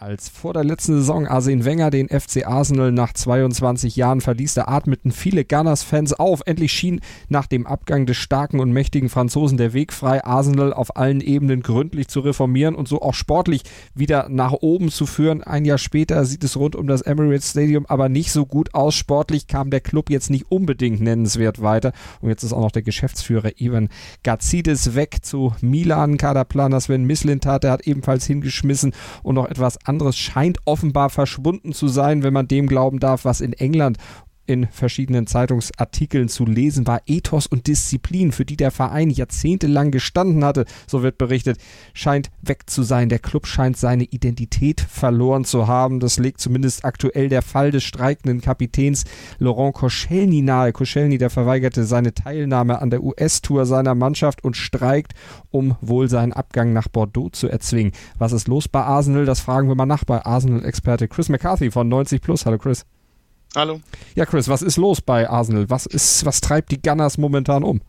Als 0.00 0.30
vor 0.30 0.54
der 0.54 0.64
letzten 0.64 0.94
Saison 0.94 1.26
Arsene 1.26 1.66
Wenger 1.66 1.90
den 1.90 2.08
FC 2.08 2.46
Arsenal 2.46 2.90
nach 2.90 3.12
22 3.12 3.96
Jahren 3.96 4.22
verließ, 4.22 4.54
da 4.54 4.64
atmeten 4.64 5.12
viele 5.12 5.44
Gunners-Fans 5.44 6.14
auf. 6.14 6.40
Endlich 6.46 6.72
schien 6.72 7.02
nach 7.28 7.46
dem 7.46 7.66
Abgang 7.66 8.06
des 8.06 8.16
starken 8.16 8.60
und 8.60 8.72
mächtigen 8.72 9.10
Franzosen 9.10 9.58
der 9.58 9.74
Weg 9.74 9.92
frei, 9.92 10.24
Arsenal 10.24 10.72
auf 10.72 10.96
allen 10.96 11.20
Ebenen 11.20 11.60
gründlich 11.60 12.08
zu 12.08 12.20
reformieren 12.20 12.76
und 12.76 12.88
so 12.88 13.02
auch 13.02 13.12
sportlich 13.12 13.60
wieder 13.94 14.30
nach 14.30 14.52
oben 14.52 14.90
zu 14.90 15.04
führen. 15.04 15.42
Ein 15.42 15.66
Jahr 15.66 15.76
später 15.76 16.24
sieht 16.24 16.44
es 16.44 16.56
rund 16.56 16.76
um 16.76 16.86
das 16.86 17.02
Emirates 17.02 17.50
Stadium 17.50 17.84
aber 17.84 18.08
nicht 18.08 18.32
so 18.32 18.46
gut 18.46 18.74
aus. 18.74 18.94
Sportlich 18.94 19.48
kam 19.48 19.68
der 19.68 19.82
Club 19.82 20.08
jetzt 20.08 20.30
nicht 20.30 20.46
unbedingt 20.50 21.02
nennenswert 21.02 21.60
weiter. 21.60 21.92
Und 22.22 22.30
jetzt 22.30 22.42
ist 22.42 22.54
auch 22.54 22.62
noch 22.62 22.72
der 22.72 22.80
Geschäftsführer 22.80 23.60
Ivan 23.60 23.90
Gazidis 24.22 24.94
weg 24.94 25.18
zu 25.20 25.52
Milan. 25.60 26.16
Kaderplaner 26.16 26.80
Sven 26.80 27.04
Mislintat, 27.04 27.64
der 27.64 27.72
hat 27.72 27.86
ebenfalls 27.86 28.24
hingeschmissen 28.24 28.94
und 29.22 29.34
noch 29.34 29.46
etwas 29.46 29.76
anderes 29.90 30.16
scheint 30.16 30.58
offenbar 30.64 31.10
verschwunden 31.10 31.72
zu 31.72 31.88
sein, 31.88 32.22
wenn 32.22 32.32
man 32.32 32.48
dem 32.48 32.68
glauben 32.68 33.00
darf, 33.00 33.24
was 33.24 33.40
in 33.40 33.52
England 33.52 33.98
in 34.50 34.66
verschiedenen 34.66 35.28
Zeitungsartikeln 35.28 36.28
zu 36.28 36.44
lesen 36.44 36.84
war. 36.86 37.02
Ethos 37.06 37.46
und 37.46 37.68
Disziplin, 37.68 38.32
für 38.32 38.44
die 38.44 38.56
der 38.56 38.72
Verein 38.72 39.08
jahrzehntelang 39.08 39.92
gestanden 39.92 40.44
hatte, 40.44 40.64
so 40.88 41.04
wird 41.04 41.18
berichtet, 41.18 41.58
scheint 41.94 42.32
weg 42.42 42.68
zu 42.68 42.82
sein. 42.82 43.08
Der 43.08 43.20
Club 43.20 43.46
scheint 43.46 43.76
seine 43.76 44.02
Identität 44.02 44.80
verloren 44.80 45.44
zu 45.44 45.68
haben. 45.68 46.00
Das 46.00 46.18
legt 46.18 46.40
zumindest 46.40 46.84
aktuell 46.84 47.28
der 47.28 47.42
Fall 47.42 47.70
des 47.70 47.84
streikenden 47.84 48.40
Kapitäns 48.40 49.04
Laurent 49.38 49.74
Koscielny 49.74 50.42
nahe. 50.42 50.72
Koscielny, 50.72 51.16
der 51.16 51.30
verweigerte 51.30 51.84
seine 51.84 52.12
Teilnahme 52.12 52.82
an 52.82 52.90
der 52.90 53.04
US-Tour 53.04 53.66
seiner 53.66 53.94
Mannschaft 53.94 54.42
und 54.42 54.56
streikt, 54.56 55.12
um 55.50 55.76
wohl 55.80 56.08
seinen 56.08 56.32
Abgang 56.32 56.72
nach 56.72 56.88
Bordeaux 56.88 57.30
zu 57.30 57.48
erzwingen. 57.48 57.92
Was 58.18 58.32
ist 58.32 58.48
los 58.48 58.66
bei 58.66 58.82
Arsenal? 58.82 59.26
Das 59.26 59.38
fragen 59.38 59.68
wir 59.68 59.76
mal 59.76 59.86
nach 59.86 60.02
bei 60.02 60.24
Arsenal-Experte 60.24 61.06
Chris 61.06 61.28
McCarthy 61.28 61.70
von 61.70 61.88
90 61.88 62.20
Plus. 62.20 62.46
Hallo 62.46 62.58
Chris. 62.58 62.84
Hallo. 63.56 63.80
Ja, 64.14 64.26
Chris, 64.26 64.48
was 64.48 64.62
ist 64.62 64.76
los 64.76 65.00
bei 65.00 65.28
Arsenal? 65.28 65.68
Was 65.70 65.86
ist, 65.86 66.24
was 66.24 66.40
treibt 66.40 66.70
die 66.70 66.80
Gunners 66.80 67.18
momentan 67.18 67.64
um? 67.64 67.80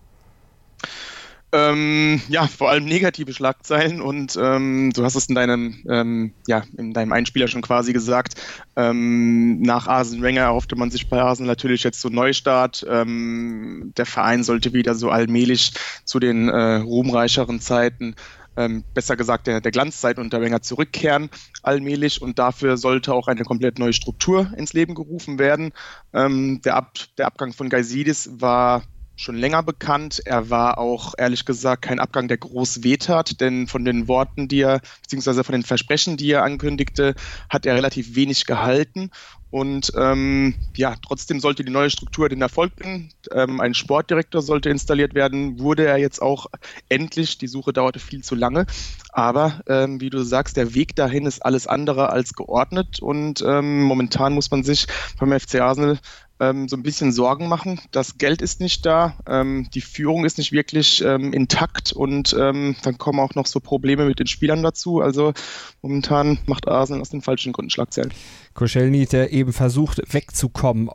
Ähm, 1.53 2.21
ja, 2.29 2.47
vor 2.47 2.69
allem 2.69 2.85
negative 2.85 3.33
Schlagzeilen 3.33 4.01
und 4.01 4.39
ähm, 4.41 4.91
du 4.95 5.03
hast 5.03 5.15
es 5.15 5.25
in 5.25 5.35
deinem, 5.35 5.83
ähm, 5.89 6.33
ja, 6.47 6.63
in 6.77 6.93
deinem 6.93 7.11
Einspieler 7.11 7.49
schon 7.49 7.61
quasi 7.61 7.91
gesagt. 7.91 8.35
Ähm, 8.77 9.61
nach 9.61 9.87
Arsene 9.87 10.21
Wenger 10.21 10.43
erhoffte 10.43 10.77
man 10.77 10.91
sich 10.91 11.09
bei 11.09 11.21
Arsenal 11.21 11.49
natürlich 11.49 11.83
jetzt 11.83 11.99
so 11.99 12.07
Neustart. 12.07 12.85
Ähm, 12.89 13.91
der 13.97 14.05
Verein 14.05 14.45
sollte 14.45 14.71
wieder 14.71 14.95
so 14.95 15.09
allmählich 15.09 15.73
zu 16.05 16.19
den 16.19 16.47
äh, 16.47 16.75
ruhmreicheren 16.77 17.59
Zeiten 17.59 18.15
ähm, 18.57 18.83
besser 18.93 19.15
gesagt 19.15 19.47
der, 19.47 19.61
der 19.61 19.71
Glanzzeit 19.71 20.19
unter 20.19 20.41
Wenger 20.41 20.61
zurückkehren, 20.61 21.29
allmählich. 21.63 22.21
Und 22.21 22.39
dafür 22.39 22.77
sollte 22.77 23.13
auch 23.13 23.27
eine 23.27 23.43
komplett 23.43 23.79
neue 23.79 23.93
Struktur 23.93 24.51
ins 24.57 24.73
Leben 24.73 24.95
gerufen 24.95 25.39
werden. 25.39 25.71
Ähm, 26.13 26.61
der, 26.63 26.75
Ab, 26.75 26.93
der 27.17 27.27
Abgang 27.27 27.53
von 27.53 27.69
Gaisidis 27.69 28.29
war 28.33 28.83
schon 29.15 29.35
länger 29.35 29.63
bekannt. 29.63 30.21
Er 30.25 30.49
war 30.49 30.77
auch, 30.77 31.13
ehrlich 31.17 31.45
gesagt, 31.45 31.83
kein 31.83 31.99
Abgang, 31.99 32.27
der 32.27 32.37
groß 32.37 32.83
wehtat, 32.83 33.39
denn 33.39 33.67
von 33.67 33.85
den 33.85 34.07
Worten, 34.07 34.47
die 34.47 34.61
er, 34.61 34.81
beziehungsweise 35.03 35.43
von 35.43 35.53
den 35.53 35.63
Versprechen, 35.63 36.17
die 36.17 36.31
er 36.31 36.43
ankündigte, 36.43 37.13
hat 37.49 37.65
er 37.65 37.75
relativ 37.75 38.15
wenig 38.15 38.45
gehalten. 38.45 39.11
Und 39.51 39.91
ähm, 39.97 40.55
ja, 40.77 40.95
trotzdem 41.05 41.41
sollte 41.41 41.65
die 41.65 41.71
neue 41.71 41.89
Struktur 41.89 42.29
den 42.29 42.41
Erfolg 42.41 42.75
bringen. 42.77 43.11
Ähm, 43.31 43.59
ein 43.59 43.73
Sportdirektor 43.73 44.41
sollte 44.41 44.69
installiert 44.69 45.13
werden, 45.13 45.59
wurde 45.59 45.85
er 45.85 45.97
jetzt 45.97 46.21
auch 46.21 46.47
endlich. 46.87 47.37
Die 47.37 47.47
Suche 47.47 47.73
dauerte 47.73 47.99
viel 47.99 48.23
zu 48.23 48.33
lange. 48.33 48.65
Aber 49.11 49.61
ähm, 49.67 49.99
wie 49.99 50.09
du 50.09 50.23
sagst, 50.23 50.55
der 50.55 50.73
Weg 50.73 50.95
dahin 50.95 51.25
ist 51.25 51.45
alles 51.45 51.67
andere 51.67 52.09
als 52.11 52.33
geordnet. 52.33 53.01
Und 53.01 53.43
ähm, 53.45 53.83
momentan 53.83 54.33
muss 54.33 54.51
man 54.51 54.63
sich 54.63 54.87
beim 55.19 55.37
FC 55.37 55.55
Arsenal 55.55 55.99
ähm, 56.41 56.67
so 56.67 56.75
ein 56.75 56.83
bisschen 56.83 57.11
Sorgen 57.11 57.47
machen. 57.47 57.79
Das 57.91 58.17
Geld 58.17 58.41
ist 58.41 58.59
nicht 58.59 58.85
da, 58.85 59.15
ähm, 59.27 59.69
die 59.73 59.81
Führung 59.81 60.25
ist 60.25 60.37
nicht 60.37 60.51
wirklich 60.51 61.03
ähm, 61.05 61.31
intakt 61.31 61.93
und 61.93 62.35
ähm, 62.37 62.75
dann 62.83 62.97
kommen 62.97 63.19
auch 63.19 63.35
noch 63.35 63.45
so 63.45 63.59
Probleme 63.59 64.05
mit 64.05 64.19
den 64.19 64.27
Spielern 64.27 64.63
dazu. 64.63 64.99
Also 65.01 65.33
momentan 65.81 66.39
macht 66.47 66.67
Arsenal 66.67 67.01
aus 67.01 67.09
den 67.09 67.21
falschen 67.21 67.53
Gründen 67.53 67.69
Schlagzeilen. 67.69 68.11
Koscielny, 68.53 69.05
der 69.05 69.31
eben 69.31 69.53
versucht 69.53 70.01
wegzukommen. 70.13 70.89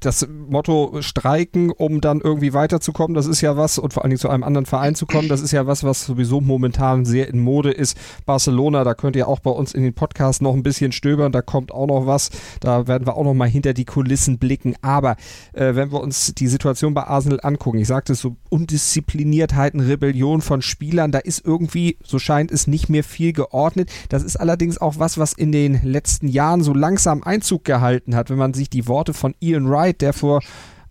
Das 0.00 0.26
Motto 0.28 1.02
streiken, 1.02 1.70
um 1.70 2.00
dann 2.00 2.20
irgendwie 2.20 2.54
weiterzukommen, 2.54 3.14
das 3.14 3.26
ist 3.26 3.42
ja 3.42 3.56
was, 3.56 3.78
und 3.78 3.92
vor 3.92 4.02
allen 4.02 4.10
Dingen 4.10 4.20
zu 4.20 4.30
einem 4.30 4.44
anderen 4.44 4.64
Verein 4.64 4.94
zu 4.94 5.04
kommen, 5.04 5.28
das 5.28 5.42
ist 5.42 5.50
ja 5.50 5.66
was, 5.66 5.84
was 5.84 6.06
sowieso 6.06 6.40
momentan 6.40 7.04
sehr 7.04 7.28
in 7.28 7.40
Mode 7.40 7.70
ist. 7.70 7.98
Barcelona, 8.24 8.84
da 8.84 8.94
könnt 8.94 9.16
ihr 9.16 9.28
auch 9.28 9.40
bei 9.40 9.50
uns 9.50 9.74
in 9.74 9.82
den 9.82 9.92
Podcast 9.92 10.40
noch 10.40 10.54
ein 10.54 10.62
bisschen 10.62 10.92
stöbern, 10.92 11.32
da 11.32 11.42
kommt 11.42 11.70
auch 11.70 11.86
noch 11.86 12.06
was, 12.06 12.30
da 12.60 12.86
werden 12.86 13.06
wir 13.06 13.16
auch 13.16 13.24
noch 13.24 13.34
mal 13.34 13.48
hinter 13.48 13.74
die 13.74 13.84
Kulissen 13.84 14.38
blicken. 14.38 14.59
Aber 14.80 15.16
äh, 15.52 15.74
wenn 15.74 15.92
wir 15.92 16.00
uns 16.00 16.34
die 16.34 16.48
Situation 16.48 16.94
bei 16.94 17.04
Arsenal 17.04 17.40
angucken, 17.42 17.78
ich 17.78 17.88
sagte 17.88 18.14
es 18.14 18.20
so, 18.20 18.36
Undiszipliniertheiten, 18.48 19.80
Rebellion 19.80 20.40
von 20.40 20.62
Spielern, 20.62 21.12
da 21.12 21.18
ist 21.18 21.44
irgendwie, 21.44 21.98
so 22.02 22.18
scheint 22.18 22.50
es, 22.50 22.66
nicht 22.66 22.88
mehr 22.88 23.04
viel 23.04 23.34
geordnet. 23.34 23.90
Das 24.08 24.22
ist 24.22 24.36
allerdings 24.36 24.78
auch 24.78 24.98
was, 24.98 25.18
was 25.18 25.34
in 25.34 25.52
den 25.52 25.80
letzten 25.82 26.28
Jahren 26.28 26.62
so 26.62 26.70
so 26.70 26.74
langsam 26.74 27.24
Einzug 27.24 27.64
gehalten 27.64 28.14
hat, 28.14 28.30
wenn 28.30 28.38
man 28.38 28.54
sich 28.54 28.70
die 28.70 28.86
Worte 28.86 29.12
von 29.12 29.34
Ian 29.40 29.68
Wright, 29.68 30.00
der 30.00 30.12
vor 30.12 30.40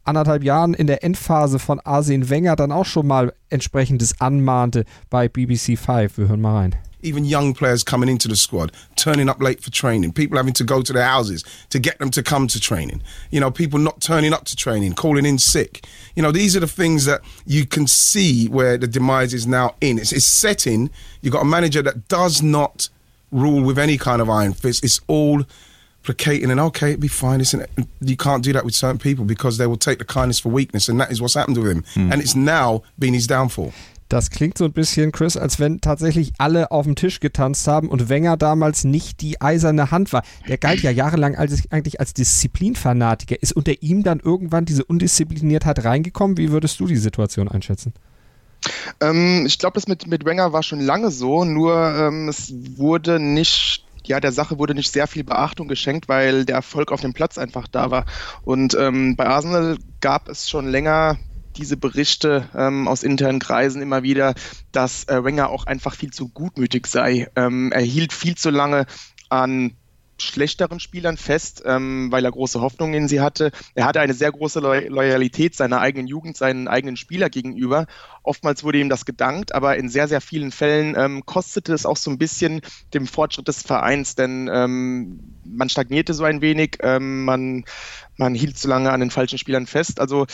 anderthalb 0.03 0.43
Jahren 0.43 0.73
in 0.73 0.87
der 0.87 1.05
Endphase 1.05 1.57
von 1.57 1.79
Arsene 1.79 2.29
Wenger 2.29 2.57
dann 2.57 2.73
auch 2.73 2.85
schon 2.85 3.07
mal 3.07 3.31
entsprechendes 3.49 4.19
anmahnte 4.19 4.83
bei 5.09 5.29
BBC 5.29 5.77
5. 5.77 6.17
Wir 6.17 6.27
hören 6.27 6.41
mal 6.41 6.57
rein. 6.57 6.75
Even 7.01 7.25
young 7.25 7.53
players 7.53 7.83
coming 7.83 8.09
into 8.09 8.27
the 8.27 8.35
squad, 8.35 8.71
turning 8.95 9.29
up 9.29 9.41
late 9.41 9.61
for 9.61 9.71
training, 9.71 10.11
people 10.11 10.37
having 10.37 10.53
to 10.53 10.63
go 10.63 10.81
to 10.81 10.93
their 10.93 11.05
houses 11.05 11.43
to 11.69 11.79
get 11.79 11.99
them 11.99 12.09
to 12.11 12.23
come 12.23 12.47
to 12.47 12.59
training, 12.59 13.01
you 13.31 13.39
know, 13.39 13.51
people 13.51 13.79
not 13.79 14.01
turning 14.01 14.33
up 14.33 14.45
to 14.45 14.55
training, 14.55 14.93
calling 14.93 15.25
in 15.25 15.37
sick. 15.37 15.85
You 16.15 16.23
know, 16.23 16.31
these 16.31 16.55
are 16.55 16.59
the 16.59 16.67
things 16.67 17.05
that 17.05 17.21
you 17.45 17.65
can 17.65 17.87
see 17.87 18.47
where 18.47 18.77
the 18.77 18.87
demise 18.87 19.33
is 19.33 19.47
now 19.47 19.75
in. 19.81 19.97
It's, 19.97 20.11
it's 20.11 20.25
setting, 20.25 20.89
you've 21.21 21.33
got 21.33 21.41
a 21.41 21.45
manager 21.45 21.81
that 21.81 22.07
does 22.07 22.41
not 22.41 22.89
rule 23.31 23.63
with 23.63 23.77
any 23.77 23.97
kind 23.97 24.21
of 24.21 24.29
iron 24.29 24.53
fist. 24.53 24.83
It's 24.83 25.01
all 25.07 25.43
placating 26.03 26.49
and 26.49 26.59
okay, 26.59 26.89
it'd 26.89 26.99
be 26.99 27.07
fine. 27.07 27.41
You 28.01 28.17
can't 28.17 28.43
do 28.43 28.53
that 28.53 28.65
with 28.65 28.73
certain 28.73 28.97
people 28.97 29.25
because 29.25 29.57
they 29.57 29.67
will 29.67 29.77
take 29.77 29.99
the 29.99 30.05
kindness 30.05 30.39
for 30.39 30.49
weakness, 30.49 30.89
and 30.89 30.99
that 30.99 31.11
is 31.11 31.21
what's 31.21 31.35
happened 31.35 31.57
with 31.57 31.71
him. 31.71 31.83
Mm. 31.93 32.13
And 32.13 32.21
it's 32.21 32.35
now 32.35 32.83
been 32.97 33.13
his 33.13 33.27
downfall. 33.27 33.73
Das 34.09 34.31
klingt 34.31 34.57
so 34.57 34.65
ein 34.65 34.73
bisschen, 34.73 35.11
Chris, 35.11 35.37
als 35.37 35.59
wenn 35.59 35.81
tatsächlich 35.81 36.33
alle 36.39 36.71
auf 36.71 36.85
dem 36.85 36.95
Tisch 36.95 37.19
getanzt 37.19 37.67
haben 37.67 37.89
und 37.89 38.09
Wenger 38.09 38.37
damals 38.37 38.83
nicht 38.83 39.21
die 39.21 39.39
eiserne 39.39 39.91
Hand 39.91 40.11
war. 40.13 40.23
Der 40.47 40.57
galt 40.57 40.81
ja 40.81 40.89
jahrelang 40.89 41.35
als, 41.35 41.61
eigentlich 41.69 41.99
als 41.99 42.15
Disziplinfanatiker. 42.15 43.39
Ist 43.39 43.53
unter 43.53 43.83
ihm 43.83 44.01
dann 44.01 44.19
irgendwann 44.19 44.65
diese 44.65 44.83
Undiszipliniertheit 44.83 45.85
reingekommen? 45.85 46.37
Wie 46.37 46.49
würdest 46.49 46.79
du 46.79 46.87
die 46.87 46.95
Situation 46.95 47.47
einschätzen? 47.47 47.93
Ähm, 48.99 49.45
ich 49.45 49.59
glaube, 49.59 49.75
das 49.75 49.87
mit, 49.87 50.07
mit 50.07 50.25
Wenger 50.25 50.53
war 50.53 50.63
schon 50.63 50.79
lange 50.79 51.11
so, 51.11 51.45
nur 51.45 51.75
ähm, 51.75 52.29
es 52.29 52.51
wurde 52.77 53.19
nicht 53.19 53.85
ja, 54.05 54.19
der 54.19 54.31
Sache 54.31 54.57
wurde 54.57 54.73
nicht 54.73 54.91
sehr 54.91 55.05
viel 55.05 55.23
Beachtung 55.23 55.67
geschenkt, 55.67 56.09
weil 56.09 56.43
der 56.43 56.55
Erfolg 56.55 56.91
auf 56.91 57.01
dem 57.01 57.13
Platz 57.13 57.37
einfach 57.37 57.67
da 57.67 57.91
war. 57.91 58.05
Und 58.43 58.73
ähm, 58.73 59.15
bei 59.15 59.27
Arsenal 59.27 59.77
gab 60.01 60.27
es 60.29 60.49
schon 60.49 60.67
länger 60.67 61.19
diese 61.57 61.77
Berichte 61.77 62.49
ähm, 62.55 62.87
aus 62.87 63.03
internen 63.03 63.39
Kreisen 63.39 63.81
immer 63.81 64.03
wieder, 64.03 64.33
dass 64.71 65.07
äh, 65.07 65.23
Wenger 65.23 65.49
auch 65.49 65.65
einfach 65.65 65.95
viel 65.95 66.11
zu 66.11 66.29
gutmütig 66.29 66.87
sei. 66.87 67.27
Ähm, 67.35 67.71
er 67.71 67.81
hielt 67.81 68.13
viel 68.13 68.35
zu 68.35 68.49
lange 68.49 68.85
an 69.29 69.75
schlechteren 70.21 70.79
Spielern 70.79 71.17
fest, 71.17 71.63
ähm, 71.65 72.11
weil 72.11 72.25
er 72.25 72.31
große 72.31 72.61
Hoffnungen 72.61 72.93
in 72.93 73.07
sie 73.07 73.21
hatte. 73.21 73.51
Er 73.75 73.85
hatte 73.85 74.01
eine 74.01 74.13
sehr 74.13 74.31
große 74.31 74.59
Loyalität 74.59 75.55
seiner 75.55 75.79
eigenen 75.79 76.07
Jugend, 76.07 76.37
seinen 76.37 76.67
eigenen 76.67 76.97
Spieler 76.97 77.29
gegenüber. 77.29 77.87
Oftmals 78.23 78.63
wurde 78.63 78.79
ihm 78.79 78.89
das 78.89 79.05
gedankt, 79.05 79.53
aber 79.55 79.77
in 79.77 79.89
sehr, 79.89 80.07
sehr 80.07 80.21
vielen 80.21 80.51
Fällen 80.51 80.95
ähm, 80.97 81.25
kostete 81.25 81.73
es 81.73 81.85
auch 81.85 81.97
so 81.97 82.11
ein 82.11 82.17
bisschen 82.17 82.61
dem 82.93 83.07
Fortschritt 83.07 83.47
des 83.47 83.61
Vereins, 83.61 84.15
denn 84.15 84.49
ähm, 84.53 85.19
man 85.45 85.69
stagnierte 85.69 86.13
so 86.13 86.23
ein 86.23 86.41
wenig, 86.41 86.77
ähm, 86.81 87.25
man, 87.25 87.65
man 88.17 88.35
hielt 88.35 88.57
zu 88.57 88.67
lange 88.67 88.91
an 88.91 88.99
den 88.99 89.11
falschen 89.11 89.37
Spielern 89.37 89.67
fest. 89.67 89.99
Also 89.99 90.27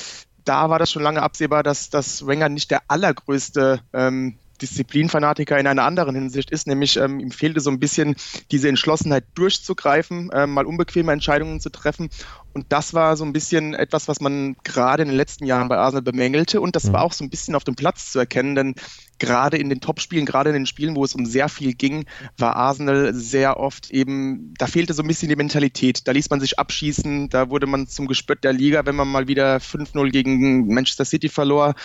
da 0.45 0.69
war 0.69 0.80
das 0.80 0.92
schon 0.92 1.03
lange 1.03 1.21
absehbar, 1.21 1.63
dass, 1.63 1.89
dass 1.89 2.25
Wenger 2.25 2.50
nicht 2.50 2.71
der 2.71 2.83
allergrößte 2.88 3.81
ähm, 3.94 4.38
Disziplinfanatiker 4.62 5.59
in 5.59 5.68
einer 5.68 5.83
anderen 5.83 6.15
Hinsicht 6.15 6.50
ist, 6.51 6.68
nämlich 6.68 6.97
ähm, 6.97 7.19
ihm 7.19 7.31
fehlte 7.31 7.59
so 7.59 7.69
ein 7.69 7.80
bisschen 7.80 8.15
diese 8.51 8.69
Entschlossenheit 8.69 9.25
durchzugreifen, 9.36 10.30
ähm, 10.33 10.51
mal 10.51 10.65
unbequeme 10.65 11.12
Entscheidungen 11.12 11.59
zu 11.59 11.69
treffen 11.69 12.09
Und 12.56 12.68
das 12.69 12.94
war 12.94 13.18
so 13.18 13.25
ein 13.25 13.34
bisschen 13.34 13.74
etwas, 13.74 14.07
was 14.07 14.22
man 14.22 14.56
gerade 14.63 15.04
in 15.04 15.10
den 15.10 15.18
letzten 15.18 15.46
Jahren 15.46 15.68
bei 15.68 15.78
Arsenal 15.78 16.04
bemängelte. 16.04 16.62
Und 16.62 16.78
das 16.78 16.86
mhm. 16.86 16.94
war 16.94 17.04
auch 17.04 17.12
so 17.12 17.25
ein 17.25 17.30
bisschen 17.30 17.54
auf 17.54 17.66
dem 17.66 17.75
Platz 17.75 18.13
zu 18.13 18.19
erkennen, 18.19 18.56
denn 18.56 18.75
gerade 19.19 19.57
in 19.57 19.69
den 19.69 19.81
Topspielen, 19.81 20.25
gerade 20.25 20.50
in 20.50 20.56
den 20.56 20.66
Spielen, 20.66 20.96
wo 20.96 21.04
es 21.04 21.16
um 21.16 21.25
sehr 21.25 21.50
viel 21.50 21.74
ging, 21.74 22.06
war 22.38 22.56
Arsenal 22.56 23.13
sehr 23.13 23.60
oft 23.60 23.92
eben, 23.92 24.54
da 24.57 24.68
fehlte 24.68 24.94
so 24.94 25.04
ein 25.04 25.07
bisschen 25.07 25.30
die 25.30 25.36
Mentalität. 25.36 26.07
Da 26.07 26.12
ließ 26.12 26.30
man 26.30 26.40
sich 26.40 26.60
abschießen, 26.60 27.30
da 27.30 27.50
wurde 27.50 27.68
man 27.68 27.88
zum 27.88 28.07
Gespött 28.07 28.44
der 28.44 28.54
Liga, 28.54 28.86
wenn 28.86 28.96
man 28.96 29.07
mal 29.07 29.28
wieder 29.28 29.57
5-0 29.57 30.10
gegen 30.12 30.68
Manchester 30.68 31.06
City 31.06 31.30
verlor 31.30 31.75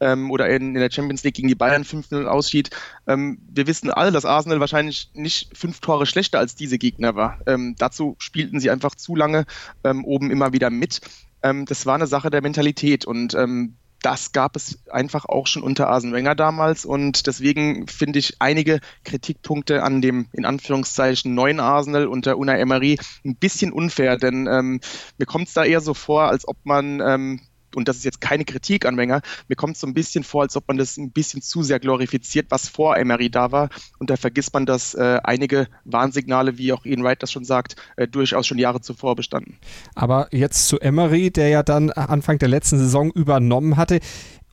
ähm, 0.00 0.30
oder 0.30 0.48
in, 0.48 0.74
in, 0.74 0.80
der 0.80 0.90
Champions 0.90 1.24
League 1.24 1.34
gegen 1.34 1.48
die 1.48 1.54
Bayern 1.54 1.82
5-0 1.82 2.24
ausschied. 2.26 2.70
Ähm, 3.06 3.38
wir 3.48 3.66
wissen 3.66 3.90
alle, 3.90 4.12
dass 4.12 4.24
Arsenal 4.24 4.60
wahrscheinlich 4.60 5.10
nicht 5.14 5.56
fünf 5.56 5.80
Tore 5.80 6.06
schlechter 6.06 6.38
als 6.38 6.54
diese 6.54 6.78
Gegner 6.78 7.16
war. 7.16 7.40
Ähm, 7.46 7.74
dazu 7.78 8.16
spielten 8.18 8.60
sie 8.60 8.70
einfach 8.70 8.94
zu 8.94 9.16
lange 9.16 9.46
ähm, 9.84 10.04
oben 10.16 10.30
immer 10.30 10.52
wieder 10.52 10.70
mit. 10.70 11.00
Ähm, 11.42 11.66
das 11.66 11.84
war 11.86 11.94
eine 11.94 12.06
Sache 12.06 12.30
der 12.30 12.42
Mentalität 12.42 13.04
und 13.04 13.34
ähm, 13.34 13.76
das 14.02 14.32
gab 14.32 14.56
es 14.56 14.78
einfach 14.88 15.24
auch 15.24 15.46
schon 15.46 15.62
unter 15.62 15.88
Arsene 15.88 16.12
Wenger 16.12 16.34
damals 16.34 16.84
und 16.84 17.26
deswegen 17.26 17.86
finde 17.88 18.18
ich 18.18 18.36
einige 18.40 18.80
Kritikpunkte 19.04 19.82
an 19.82 20.00
dem 20.00 20.28
in 20.32 20.44
Anführungszeichen 20.44 21.34
neuen 21.34 21.60
Arsenal 21.60 22.06
unter 22.06 22.38
Unai 22.38 22.60
Emery 22.60 22.98
ein 23.24 23.36
bisschen 23.36 23.72
unfair, 23.72 24.16
denn 24.16 24.46
ähm, 24.46 24.80
mir 25.18 25.26
kommt 25.26 25.48
es 25.48 25.54
da 25.54 25.64
eher 25.64 25.80
so 25.80 25.92
vor, 25.92 26.28
als 26.28 26.46
ob 26.46 26.56
man 26.64 27.00
ähm, 27.00 27.40
und 27.74 27.88
das 27.88 27.96
ist 27.98 28.04
jetzt 28.04 28.20
keine 28.20 28.44
Kritik 28.44 28.86
an 28.86 28.96
Wenger, 28.96 29.20
mir 29.48 29.56
kommt 29.56 29.74
es 29.74 29.80
so 29.80 29.86
ein 29.86 29.94
bisschen 29.94 30.24
vor, 30.24 30.42
als 30.42 30.56
ob 30.56 30.68
man 30.68 30.78
das 30.78 30.96
ein 30.96 31.10
bisschen 31.10 31.42
zu 31.42 31.62
sehr 31.62 31.80
glorifiziert, 31.80 32.46
was 32.50 32.68
vor 32.68 32.96
Emery 32.96 33.30
da 33.30 33.52
war. 33.52 33.68
Und 33.98 34.10
da 34.10 34.16
vergisst 34.16 34.54
man, 34.54 34.66
dass 34.66 34.94
äh, 34.94 35.20
einige 35.24 35.68
Warnsignale, 35.84 36.58
wie 36.58 36.72
auch 36.72 36.84
Ian 36.84 37.02
Wright 37.02 37.22
das 37.22 37.32
schon 37.32 37.44
sagt, 37.44 37.76
äh, 37.96 38.06
durchaus 38.08 38.46
schon 38.46 38.58
Jahre 38.58 38.80
zuvor 38.80 39.16
bestanden. 39.16 39.58
Aber 39.94 40.28
jetzt 40.32 40.68
zu 40.68 40.78
Emery, 40.80 41.30
der 41.30 41.48
ja 41.48 41.62
dann 41.62 41.90
Anfang 41.90 42.38
der 42.38 42.48
letzten 42.48 42.78
Saison 42.78 43.10
übernommen 43.10 43.76
hatte 43.76 44.00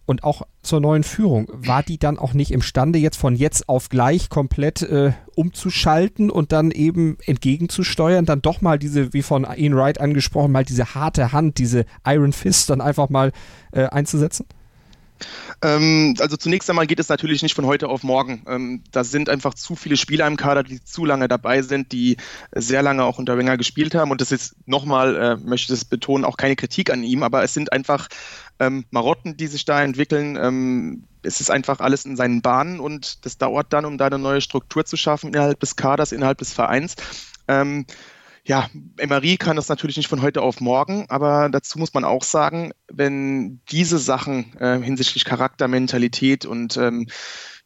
und 0.06 0.24
auch 0.24 0.44
zur 0.62 0.80
neuen 0.80 1.04
Führung, 1.04 1.48
war 1.52 1.84
die 1.84 1.98
dann 1.98 2.18
auch 2.18 2.34
nicht 2.34 2.52
imstande, 2.52 3.00
jetzt 3.00 3.18
von 3.18 3.36
jetzt 3.36 3.70
auf 3.70 3.90
gleich 3.90 4.30
komplett 4.30 4.82
äh, 4.82 5.14
umzuschalten 5.36 6.30
und 6.30 6.52
dann 6.52 6.72
eben 6.72 7.18
entgegenzusteuern, 7.26 8.26
dann 8.26 8.42
doch 8.42 8.62
mal 8.62 8.78
diese, 8.78 9.14
wie 9.14 9.22
von 9.22 9.46
Ian 9.56 9.76
Wright 9.76 10.02
angesprochen, 10.02 10.52
mal 10.52 10.66
diese 10.66 10.96
harte 10.96 11.32
Hand, 11.32 11.58
diese 11.58 11.86
Iron 12.06 12.34
Fist 12.34 12.70
dann 12.70 12.82
einfach 12.82 13.10
mal 13.10 13.32
äh, 13.72 13.86
einzusetzen? 13.86 14.46
Ähm, 15.62 16.16
also 16.20 16.38
zunächst 16.38 16.70
einmal 16.70 16.88
geht 16.88 17.00
es 17.00 17.10
natürlich 17.10 17.42
nicht 17.42 17.56
von 17.56 17.66
heute 17.66 17.88
auf 17.88 18.04
morgen. 18.04 18.44
Ähm, 18.48 18.84
da 18.92 19.04
sind 19.04 19.30
einfach 19.30 19.54
zu 19.54 19.76
viele 19.76 19.98
Spieler 19.98 20.28
im 20.28 20.38
Kader, 20.38 20.64
die 20.64 20.84
zu 20.84 21.06
lange 21.06 21.28
dabei 21.28 21.62
sind, 21.62 21.92
die 21.92 22.18
sehr 22.54 22.82
lange 22.82 23.04
auch 23.04 23.20
unter 23.20 23.38
Wenger 23.38 23.58
gespielt 23.58 23.96
haben. 23.96 24.12
Und 24.12 24.22
das 24.22 24.32
ist 24.32 24.56
nochmal, 24.66 25.16
äh, 25.16 25.36
möchte 25.38 25.74
ich 25.74 25.80
das 25.80 25.86
betonen, 25.86 26.26
auch 26.26 26.38
keine 26.38 26.56
Kritik 26.56 26.92
an 26.92 27.04
ihm, 27.04 27.24
aber 27.24 27.44
es 27.44 27.54
sind 27.54 27.72
einfach 27.72 28.08
ähm, 28.60 28.86
Marotten, 28.92 29.38
die 29.38 29.48
sich 29.48 29.66
da 29.66 29.82
entwickeln. 29.82 31.04
Es 31.24 31.40
ist 31.40 31.50
einfach 31.50 31.80
alles 31.80 32.06
in 32.06 32.16
seinen 32.16 32.42
Bahnen 32.42 32.80
und 32.80 33.26
das 33.26 33.38
dauert 33.38 33.72
dann, 33.72 33.86
um 33.86 33.98
da 33.98 34.08
eine 34.08 34.20
neue 34.20 34.42
Struktur 34.42 34.86
zu 34.86 34.98
schaffen 34.98 35.30
innerhalb 35.30 35.60
des 35.60 35.76
Kaders, 35.76 36.12
innerhalb 36.12 36.38
des 36.38 36.54
Vereins. 36.54 36.96
Ja, 38.46 38.70
Emery 38.98 39.38
kann 39.38 39.56
das 39.56 39.70
natürlich 39.70 39.96
nicht 39.96 40.10
von 40.10 40.22
heute 40.22 40.42
auf 40.42 40.60
morgen, 40.60 41.06
aber 41.08 41.48
dazu 41.50 41.80
muss 41.80 41.94
man 41.94 42.04
auch 42.04 42.24
sagen, 42.24 42.74
wenn 42.92 43.62
diese 43.72 44.00
Sachen 44.00 44.54
äh, 44.60 44.82
hinsichtlich 44.82 45.24
Charakter, 45.24 45.70
Mentalität 45.70 46.46
und 46.46 46.76
ähm, 46.76 47.08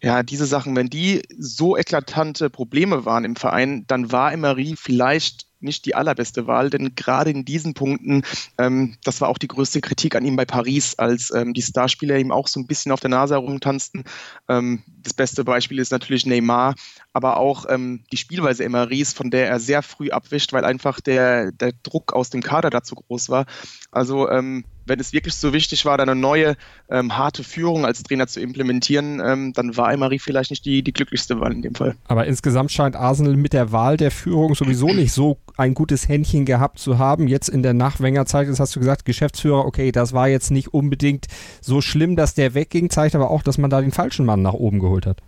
ja, 0.02 0.22
diese 0.22 0.46
Sachen, 0.46 0.76
wenn 0.76 0.90
die 0.90 1.24
so 1.36 1.76
eklatante 1.76 2.52
Probleme 2.52 3.06
waren 3.06 3.26
im 3.26 3.36
Verein, 3.36 3.86
dann 3.88 4.12
war 4.12 4.32
Emery 4.32 4.76
vielleicht 4.78 5.48
nicht 5.60 5.86
die 5.86 5.96
allerbeste 5.96 6.48
Wahl, 6.48 6.70
denn 6.70 6.94
gerade 6.96 7.32
in 7.32 7.46
diesen 7.46 7.74
Punkten, 7.74 8.24
ähm, 8.60 8.96
das 9.04 9.22
war 9.22 9.30
auch 9.30 9.38
die 9.38 9.48
größte 9.48 9.82
Kritik 9.82 10.16
an 10.16 10.26
ihm 10.26 10.36
bei 10.36 10.46
Paris, 10.46 10.96
als 11.00 11.34
ähm, 11.34 11.54
die 11.54 11.62
Starspieler 11.62 12.18
ihm 12.18 12.32
auch 12.32 12.48
so 12.48 12.60
ein 12.60 12.68
bisschen 12.68 12.92
auf 12.92 13.00
der 13.00 13.10
Nase 13.10 13.34
herumtanzten. 13.34 14.04
Ähm, 14.48 14.84
das 15.02 15.14
beste 15.14 15.44
Beispiel 15.44 15.80
ist 15.80 15.92
natürlich 15.92 16.26
Neymar, 16.26 16.76
aber 17.18 17.38
auch 17.38 17.66
ähm, 17.68 18.04
die 18.12 18.18
Spielweise 18.18 18.64
Emery's, 18.64 19.12
von 19.12 19.32
der 19.32 19.50
er 19.50 19.60
sehr 19.60 19.82
früh 19.82 20.12
abwischt, 20.12 20.54
weil 20.54 20.64
einfach 20.64 21.02
der, 21.02 21.52
der 21.52 21.72
Druck 21.82 22.14
aus 22.14 22.30
dem 22.30 22.44
Kader 22.44 22.70
dazu 22.70 22.94
groß 22.94 23.30
war. 23.30 23.48
Also 23.90 24.30
ähm, 24.30 24.66
wenn 24.86 25.00
es 25.00 25.14
wirklich 25.14 25.34
so 25.34 25.52
wichtig 25.52 25.84
war, 25.84 26.00
eine 26.00 26.16
neue 26.16 26.56
ähm, 26.92 27.18
harte 27.18 27.44
Führung 27.44 27.88
als 27.88 28.04
Trainer 28.04 28.28
zu 28.28 28.40
implementieren, 28.40 29.20
ähm, 29.26 29.52
dann 29.54 29.76
war 29.76 29.92
Emery 29.92 30.20
vielleicht 30.20 30.52
nicht 30.52 30.64
die, 30.64 30.84
die 30.84 30.94
glücklichste 30.94 31.40
Wahl 31.40 31.54
in 31.54 31.64
dem 31.64 31.74
Fall. 31.74 31.96
Aber 32.08 32.28
insgesamt 32.28 32.72
scheint 32.72 32.96
Arsenal 32.96 33.36
mit 33.36 33.54
der 33.54 33.72
Wahl 33.72 33.98
der 33.98 34.12
Führung 34.12 34.54
sowieso 34.54 34.94
nicht 34.94 35.12
so 35.12 35.40
ein 35.58 35.74
gutes 35.74 36.08
Händchen 36.08 36.46
gehabt 36.46 36.78
zu 36.78 37.00
haben. 37.00 37.28
Jetzt 37.28 37.50
in 37.50 37.64
der 37.64 37.74
Nachwängerzeit, 37.74 38.48
das 38.48 38.60
hast 38.60 38.76
du 38.76 38.80
gesagt, 38.80 39.06
Geschäftsführer, 39.06 39.66
okay, 39.66 39.92
das 39.92 40.14
war 40.14 40.28
jetzt 40.28 40.52
nicht 40.52 40.72
unbedingt 40.72 41.26
so 41.62 41.82
schlimm, 41.82 42.16
dass 42.16 42.36
der 42.36 42.54
wegging, 42.54 42.92
zeigt 42.92 43.16
aber 43.16 43.32
auch, 43.32 43.42
dass 43.42 43.58
man 43.58 43.72
da 43.72 43.82
den 43.82 43.92
falschen 43.92 44.26
Mann 44.28 44.44
nach 44.44 44.54
oben 44.54 44.80
geholt 44.80 45.08
hat. 45.08 45.24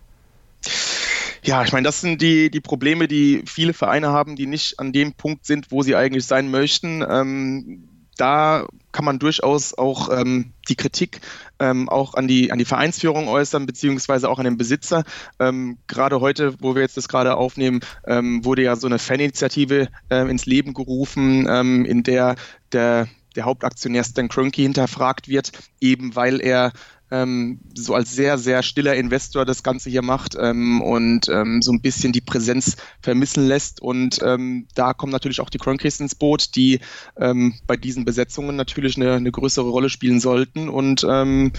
Ja, 1.42 1.64
ich 1.64 1.72
meine, 1.72 1.84
das 1.84 2.00
sind 2.00 2.20
die, 2.20 2.50
die 2.50 2.60
Probleme, 2.60 3.08
die 3.08 3.42
viele 3.46 3.72
Vereine 3.72 4.08
haben, 4.08 4.36
die 4.36 4.46
nicht 4.46 4.78
an 4.78 4.92
dem 4.92 5.14
Punkt 5.14 5.46
sind, 5.46 5.70
wo 5.70 5.82
sie 5.82 5.96
eigentlich 5.96 6.26
sein 6.26 6.50
möchten. 6.50 7.04
Ähm, 7.08 7.88
da 8.20 8.66
kann 8.92 9.06
man 9.06 9.18
durchaus 9.18 9.72
auch 9.72 10.10
ähm, 10.10 10.52
die 10.68 10.74
Kritik 10.74 11.20
ähm, 11.58 11.88
auch 11.88 12.14
an 12.14 12.28
die, 12.28 12.52
an 12.52 12.58
die 12.58 12.66
Vereinsführung 12.66 13.28
äußern, 13.28 13.64
beziehungsweise 13.64 14.28
auch 14.28 14.38
an 14.38 14.44
den 14.44 14.58
Besitzer. 14.58 15.04
Ähm, 15.38 15.78
gerade 15.86 16.20
heute, 16.20 16.54
wo 16.60 16.74
wir 16.74 16.82
jetzt 16.82 16.98
das 16.98 17.08
gerade 17.08 17.36
aufnehmen, 17.36 17.80
ähm, 18.06 18.44
wurde 18.44 18.62
ja 18.62 18.76
so 18.76 18.86
eine 18.86 18.98
Faninitiative 18.98 19.88
ähm, 20.10 20.28
ins 20.28 20.44
Leben 20.44 20.74
gerufen, 20.74 21.46
ähm, 21.48 21.86
in 21.86 22.02
der 22.02 22.36
der, 22.72 23.08
der 23.36 23.44
Hauptaktionär 23.44 24.04
Stan 24.04 24.28
Kroenke 24.28 24.62
hinterfragt 24.62 25.28
wird, 25.28 25.52
eben 25.80 26.14
weil 26.14 26.40
er 26.40 26.72
ähm, 27.10 27.60
so 27.74 27.94
als 27.94 28.14
sehr, 28.14 28.38
sehr 28.38 28.62
stiller 28.62 28.94
Investor 28.94 29.44
das 29.44 29.62
Ganze 29.62 29.90
hier 29.90 30.02
macht 30.02 30.36
ähm, 30.38 30.80
und 30.80 31.28
ähm, 31.28 31.62
so 31.62 31.72
ein 31.72 31.80
bisschen 31.80 32.12
die 32.12 32.20
Präsenz 32.20 32.76
vermissen 33.00 33.46
lässt. 33.46 33.82
Und 33.82 34.20
ähm, 34.22 34.66
da 34.74 34.92
kommen 34.92 35.12
natürlich 35.12 35.40
auch 35.40 35.50
die 35.50 35.58
Cronkis 35.58 36.00
ins 36.00 36.14
Boot, 36.14 36.54
die 36.56 36.80
ähm, 37.16 37.54
bei 37.66 37.76
diesen 37.76 38.04
Besetzungen 38.04 38.56
natürlich 38.56 38.96
eine, 38.96 39.14
eine 39.14 39.32
größere 39.32 39.68
Rolle 39.68 39.90
spielen 39.90 40.20
sollten. 40.20 40.68
Und 40.68 41.06
ähm, 41.08 41.52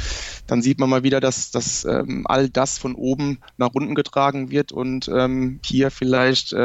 dann 0.47 0.61
sieht 0.61 0.79
man 0.79 0.89
mal 0.89 1.03
wieder, 1.03 1.19
dass, 1.19 1.51
dass 1.51 1.85
all 2.25 2.49
das 2.49 2.77
von 2.77 2.95
oben 2.95 3.39
nach 3.57 3.71
unten 3.73 3.95
getragen 3.95 4.51
wird 4.51 4.71
und 4.71 5.09
hier 5.63 5.91
vielleicht 5.91 6.55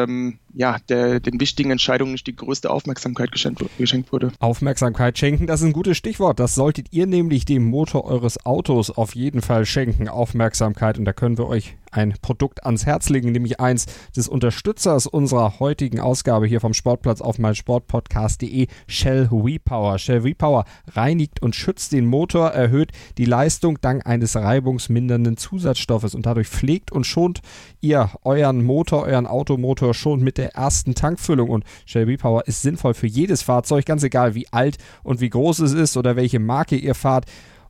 ja, 0.56 0.79
der, 0.88 1.20
den 1.20 1.38
wichtigen 1.38 1.70
Entscheidungen 1.70 2.12
nicht 2.12 2.26
die 2.26 2.35
größte 2.35 2.70
Aufmerksamkeit 2.70 3.31
geschenkt, 3.31 3.62
geschenkt 3.76 4.11
wurde. 4.11 4.32
Aufmerksamkeit 4.38 5.19
schenken, 5.19 5.47
das 5.47 5.61
ist 5.61 5.67
ein 5.67 5.73
gutes 5.75 5.99
Stichwort. 5.99 6.41
Das 6.41 6.55
solltet 6.55 6.88
ihr 6.93 7.06
nämlich 7.06 7.44
dem 7.44 7.64
Motor 7.64 8.06
eures 8.06 8.44
Autos 8.47 8.91
auf 8.91 9.14
jeden 9.14 9.43
Fall 9.43 9.67
schenken. 9.67 10.08
Aufmerksamkeit 10.08 10.99
und 10.99 11.05
da 11.05 11.12
können 11.12 11.37
wir 11.37 11.47
euch 11.47 11.76
ein 11.96 12.14
Produkt 12.20 12.64
ans 12.64 12.87
Herz 12.87 13.08
legen, 13.08 13.32
nämlich 13.32 13.60
eins 13.60 13.87
des 14.16 14.28
Unterstützers 14.28 15.06
unserer 15.06 15.58
heutigen 15.60 16.00
Ausgabe 16.00 16.46
hier 16.46 16.60
vom 16.60 16.75
Sportplatz 16.75 17.20
auf 17.20 17.38
meinsportpodcast.de, 17.38 18.66
Shell 18.87 19.28
WePower. 19.31 19.98
Shell 19.98 20.25
WePower 20.25 20.64
reinigt 20.93 21.43
und 21.43 21.56
schützt 21.56 21.93
den 21.93 22.06
Motor, 22.06 22.50
erhöht 22.50 22.93
die 23.19 23.24
Leistung 23.24 23.81
dank 23.81 24.06
eines 24.06 24.36
reibungsmindernden 24.36 25.36
Zusatzstoffes 25.36 26.15
und 26.15 26.26
dadurch 26.26 26.48
pflegt 26.48 26.93
und 26.93 27.05
schont 27.05 27.41
ihr 27.81 28.10
euren 28.22 28.65
Motor, 28.65 29.05
euren 29.05 29.26
Automotor 29.26 29.94
schon 29.94 30.20
mit 30.20 30.38
der 30.38 30.55
ersten 30.55 30.94
Tankfüllung 30.94 31.48
und 31.48 31.65
Shell 31.86 32.06
WePower 32.06 32.46
ist 32.46 32.62
sinnvoll 32.62 32.94
für 32.94 33.06
jedes 33.06 33.43
Fahrzeug, 33.43 33.86
ganz 33.86 34.03
egal 34.03 34.34
wie 34.34 34.48
alt 34.53 34.76
und 35.03 35.20
wie 35.20 35.31
groß 35.31 35.60
es 35.60 35.72
ist 35.72 35.96
oder 35.96 36.17
welche 36.17 36.38
Marke 36.38 36.76
ihr 36.76 36.94
fahrt. 36.94 37.26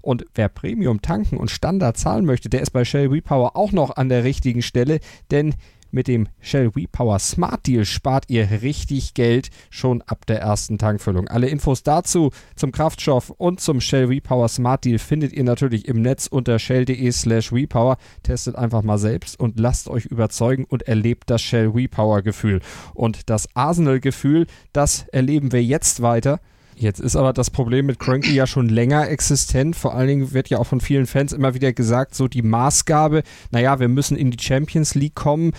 Und 0.06 0.25
wer 0.36 0.48
Premium 0.48 1.02
tanken 1.02 1.36
und 1.36 1.50
Standard 1.50 1.96
zahlen 1.96 2.26
möchte, 2.26 2.48
der 2.48 2.60
ist 2.60 2.70
bei 2.70 2.84
Shell 2.84 3.10
WePower 3.10 3.56
auch 3.56 3.72
noch 3.72 3.96
an 3.96 4.08
der 4.08 4.22
richtigen 4.22 4.62
Stelle, 4.62 5.00
denn 5.32 5.56
mit 5.90 6.06
dem 6.06 6.28
Shell 6.38 6.76
WePower 6.76 7.18
Smart 7.18 7.66
Deal 7.66 7.84
spart 7.84 8.26
ihr 8.28 8.62
richtig 8.62 9.14
Geld 9.14 9.50
schon 9.68 10.02
ab 10.02 10.25
der 10.26 10.40
ersten 10.40 10.78
Tankfüllung. 10.78 11.26
Alle 11.26 11.48
Infos 11.48 11.82
dazu 11.82 12.30
zum 12.54 12.70
Kraftstoff 12.70 13.30
und 13.30 13.60
zum 13.60 13.80
Shell 13.80 14.08
WePower 14.08 14.46
Smart 14.46 14.84
Deal 14.84 15.00
findet 15.00 15.32
ihr 15.32 15.42
natürlich 15.42 15.88
im 15.88 16.02
Netz 16.02 16.28
unter 16.28 16.60
shell.de 16.60 17.10
slash 17.10 17.52
WePower. 17.52 17.96
Testet 18.22 18.54
einfach 18.54 18.82
mal 18.82 18.98
selbst 18.98 19.40
und 19.40 19.58
lasst 19.58 19.88
euch 19.88 20.06
überzeugen 20.06 20.66
und 20.68 20.82
erlebt 20.82 21.30
das 21.30 21.42
Shell 21.42 21.75
WePower 21.75 22.22
Gefühl. 22.22 22.60
Und 22.94 23.28
das 23.28 23.48
Arsenal 23.56 23.98
Gefühl, 23.98 24.46
das 24.72 25.08
erleben 25.08 25.50
wir 25.50 25.64
jetzt 25.64 26.00
weiter. 26.00 26.38
Jetzt 26.78 27.00
ist 27.00 27.16
aber 27.16 27.33
das 27.33 27.50
Problem 27.50 27.87
mit 27.87 27.99
Cranky 27.99 28.35
ja 28.35 28.47
schon 28.47 28.68
länger 28.68 29.09
existent. 29.09 29.76
Vor 29.76 29.95
allen 29.95 30.09
Dingen 30.09 30.33
wird 30.35 30.50
ja 30.50 30.59
auch 30.59 30.66
von 30.66 30.83
vielen 30.83 31.06
Fans 31.06 31.33
immer 31.33 31.54
wieder 31.54 31.73
gesagt, 31.73 32.14
so 32.14 32.28
die 32.28 32.42
Maßgabe, 32.42 33.23
naja, 33.50 33.80
wir 33.80 33.88
müssen 33.88 34.16
in 34.16 34.30
die 34.30 34.42
Champions 34.42 34.95
League 34.95 35.14
kommen. 35.14 35.52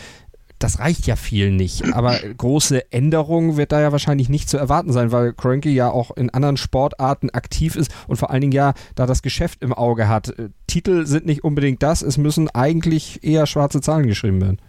Das 0.59 0.77
reicht 0.77 1.07
ja 1.07 1.15
viel 1.15 1.51
nicht. 1.51 1.91
Aber 1.93 2.17
große 2.19 2.91
Änderungen 2.91 3.57
wird 3.57 3.71
da 3.71 3.81
ja 3.81 3.91
wahrscheinlich 3.91 4.29
nicht 4.29 4.47
zu 4.47 4.57
erwarten 4.57 4.93
sein, 4.93 5.12
weil 5.12 5.33
Cranky 5.33 5.69
ja 5.69 5.89
auch 5.89 6.15
in 6.15 6.29
anderen 6.29 6.57
Sportarten 6.57 7.31
aktiv 7.31 7.75
ist 7.75 7.91
und 8.07 8.17
vor 8.17 8.29
allen 8.29 8.41
Dingen 8.41 8.53
ja 8.53 8.74
da 8.93 9.07
das 9.07 9.24
Geschäft 9.24 9.63
im 9.63 9.74
Auge 9.74 10.07
hat. 10.07 10.36
Titel 10.67 11.07
sind 11.07 11.25
nicht 11.25 11.43
unbedingt 11.43 11.81
das. 11.81 12.03
Es 12.03 12.17
müssen 12.17 12.50
eigentlich 12.50 13.24
eher 13.24 13.47
schwarze 13.47 13.81
Zahlen 13.81 14.05
geschrieben 14.05 14.41
werden. 14.41 14.62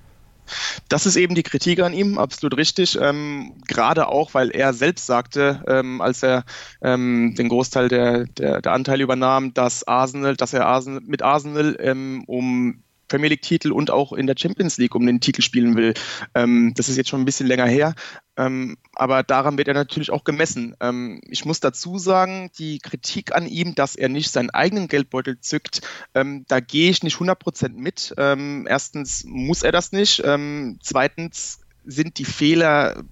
Das 0.88 1.06
ist 1.06 1.16
eben 1.16 1.34
die 1.34 1.42
Kritik 1.42 1.80
an 1.80 1.92
ihm, 1.92 2.18
absolut 2.18 2.56
richtig. 2.56 2.98
Ähm, 3.00 3.54
gerade 3.66 4.08
auch, 4.08 4.34
weil 4.34 4.50
er 4.50 4.72
selbst 4.72 5.06
sagte, 5.06 5.62
ähm, 5.66 6.00
als 6.00 6.22
er 6.22 6.44
ähm, 6.82 7.34
den 7.36 7.48
Großteil 7.48 7.88
der, 7.88 8.24
der, 8.26 8.60
der 8.60 8.72
Anteile 8.72 9.02
übernahm, 9.02 9.54
dass 9.54 9.86
Arsenal, 9.86 10.36
dass 10.36 10.52
er 10.52 10.66
Arsenal, 10.66 11.02
mit 11.04 11.22
Arsenal 11.22 11.76
ähm, 11.80 12.24
um 12.26 12.82
Premier 13.08 13.28
League-Titel 13.30 13.72
und 13.72 13.90
auch 13.90 14.12
in 14.12 14.26
der 14.26 14.36
Champions 14.38 14.78
League 14.78 14.94
um 14.94 15.06
den 15.06 15.20
Titel 15.20 15.42
spielen 15.42 15.76
will. 15.76 15.94
Ähm, 16.34 16.72
das 16.76 16.88
ist 16.88 16.96
jetzt 16.96 17.08
schon 17.08 17.22
ein 17.22 17.24
bisschen 17.24 17.46
länger 17.46 17.66
her, 17.66 17.94
ähm, 18.36 18.76
aber 18.94 19.22
daran 19.22 19.58
wird 19.58 19.68
er 19.68 19.74
natürlich 19.74 20.10
auch 20.10 20.24
gemessen. 20.24 20.76
Ähm, 20.80 21.20
ich 21.28 21.44
muss 21.44 21.60
dazu 21.60 21.98
sagen, 21.98 22.50
die 22.58 22.78
Kritik 22.78 23.34
an 23.34 23.46
ihm, 23.46 23.74
dass 23.74 23.96
er 23.96 24.08
nicht 24.08 24.30
seinen 24.30 24.50
eigenen 24.50 24.88
Geldbeutel 24.88 25.40
zückt, 25.40 25.80
ähm, 26.14 26.44
da 26.48 26.60
gehe 26.60 26.90
ich 26.90 27.02
nicht 27.02 27.16
100% 27.16 27.70
mit. 27.70 28.14
Ähm, 28.16 28.66
erstens 28.68 29.24
muss 29.24 29.62
er 29.62 29.72
das 29.72 29.92
nicht. 29.92 30.22
Ähm, 30.24 30.78
zweitens 30.82 31.60
sind 31.84 32.18
die 32.18 32.24
Fehler 32.24 33.02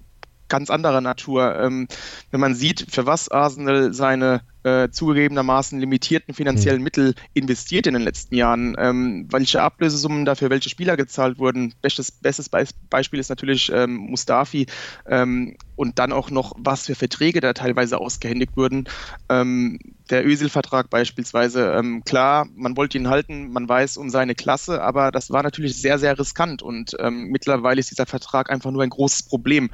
ganz 0.47 0.69
anderer 0.69 1.01
Natur. 1.01 1.55
Ähm, 1.59 1.87
wenn 2.31 2.39
man 2.39 2.55
sieht, 2.55 2.87
für 2.89 3.05
was 3.05 3.29
Arsenal 3.29 3.93
seine 3.93 4.41
äh, 4.67 4.89
zugegebenermaßen 4.91 5.79
limitierten 5.79 6.33
finanziellen 6.33 6.79
mhm. 6.79 6.83
Mittel 6.83 7.15
investiert 7.33 7.87
in 7.87 7.93
den 7.93 8.03
letzten 8.03 8.35
Jahren, 8.35 8.75
ähm, 8.77 9.27
welche 9.31 9.61
Ablösesummen 9.61 10.25
dafür 10.25 10.49
welche 10.49 10.69
Spieler 10.69 10.97
gezahlt 10.97 11.39
wurden. 11.39 11.73
Bestes, 11.81 12.11
bestes 12.11 12.49
Be 12.49 12.65
Beispiel 12.89 13.19
ist 13.19 13.29
natürlich 13.29 13.71
ähm, 13.73 13.95
Mustafi 13.95 14.65
ähm, 15.05 15.55
und 15.75 15.99
dann 15.99 16.11
auch 16.11 16.31
noch, 16.31 16.53
was 16.57 16.87
für 16.87 16.95
Verträge 16.95 17.39
da 17.39 17.53
teilweise 17.53 17.97
ausgehändigt 17.97 18.57
wurden. 18.57 18.89
Ähm, 19.29 19.79
der 20.09 20.25
Ösil-Vertrag 20.25 20.89
beispielsweise, 20.89 21.73
ähm, 21.73 22.03
klar, 22.03 22.47
man 22.55 22.75
wollte 22.75 22.97
ihn 22.97 23.09
halten, 23.09 23.51
man 23.51 23.69
weiß 23.69 23.95
um 23.97 24.09
seine 24.09 24.35
Klasse, 24.35 24.81
aber 24.81 25.11
das 25.11 25.29
war 25.29 25.43
natürlich 25.43 25.79
sehr, 25.81 25.99
sehr 25.99 26.17
riskant 26.17 26.61
und 26.61 26.95
mittlerweile 27.09 27.79
ist 27.79 27.91
dieser 27.91 28.05
Vertrag 28.05 28.49
einfach 28.49 28.71
nur 28.71 28.83
ein 28.83 28.89
großes 28.89 29.23
Problem. 29.23 29.69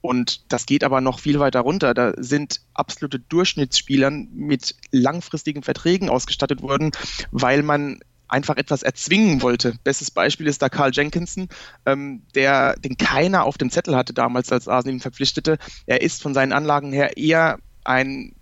Und 0.00 0.52
das 0.52 0.66
geht 0.66 0.84
aber 0.84 1.00
noch 1.00 1.18
viel 1.18 1.38
weiter 1.38 1.60
runter. 1.60 1.94
Da 1.94 2.14
sind 2.16 2.60
absolute 2.74 3.18
Durchschnittsspieler 3.18 4.10
mit 4.10 4.74
langfristigen 4.90 5.62
Verträgen 5.62 6.08
ausgestattet 6.08 6.62
worden, 6.62 6.92
weil 7.30 7.62
man 7.62 8.00
einfach 8.30 8.56
etwas 8.56 8.82
erzwingen 8.82 9.42
wollte. 9.42 9.74
Bestes 9.84 10.10
Beispiel 10.10 10.46
ist 10.46 10.62
da 10.62 10.68
Carl 10.68 10.92
Jenkinson, 10.92 11.48
ähm, 11.84 12.22
der, 12.34 12.76
den 12.76 12.96
keiner 12.96 13.44
auf 13.44 13.58
dem 13.58 13.70
Zettel 13.70 13.96
hatte 13.96 14.14
damals, 14.14 14.52
als 14.52 14.68
Arsenal 14.68 14.94
ihn 14.94 15.00
verpflichtete. 15.00 15.58
Er 15.86 16.00
ist 16.00 16.22
von 16.22 16.32
seinen 16.32 16.52
Anlagen 16.52 16.92
her 16.92 17.16
eher 17.16 17.58
ein 17.84 18.34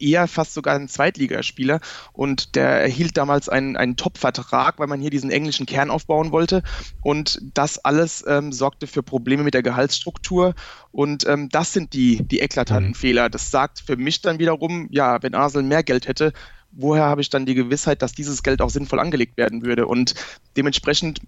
eher 0.00 0.28
fast 0.28 0.54
sogar 0.54 0.76
ein 0.76 0.88
Zweitligaspieler 0.88 1.80
und 2.12 2.54
der 2.54 2.68
erhielt 2.68 3.16
damals 3.16 3.48
einen, 3.48 3.76
einen 3.76 3.96
Top-Vertrag, 3.96 4.78
weil 4.78 4.86
man 4.86 5.00
hier 5.00 5.10
diesen 5.10 5.30
englischen 5.30 5.66
Kern 5.66 5.90
aufbauen 5.90 6.32
wollte 6.32 6.62
und 7.02 7.40
das 7.54 7.78
alles 7.78 8.24
ähm, 8.26 8.52
sorgte 8.52 8.86
für 8.86 9.02
Probleme 9.02 9.42
mit 9.42 9.54
der 9.54 9.62
Gehaltsstruktur 9.62 10.54
und 10.92 11.26
ähm, 11.26 11.48
das 11.48 11.72
sind 11.72 11.92
die, 11.92 12.22
die 12.22 12.40
eklatanten 12.40 12.90
mhm. 12.90 12.94
Fehler. 12.94 13.28
Das 13.30 13.50
sagt 13.50 13.80
für 13.80 13.96
mich 13.96 14.22
dann 14.22 14.38
wiederum, 14.38 14.88
ja, 14.90 15.22
wenn 15.22 15.34
Arsenal 15.34 15.66
mehr 15.66 15.82
Geld 15.82 16.08
hätte, 16.08 16.32
woher 16.72 17.04
habe 17.04 17.20
ich 17.20 17.30
dann 17.30 17.46
die 17.46 17.54
Gewissheit, 17.54 18.02
dass 18.02 18.12
dieses 18.12 18.42
Geld 18.42 18.62
auch 18.62 18.70
sinnvoll 18.70 19.00
angelegt 19.00 19.36
werden 19.36 19.64
würde? 19.64 19.86
Und 19.86 20.14
dementsprechend 20.56 21.20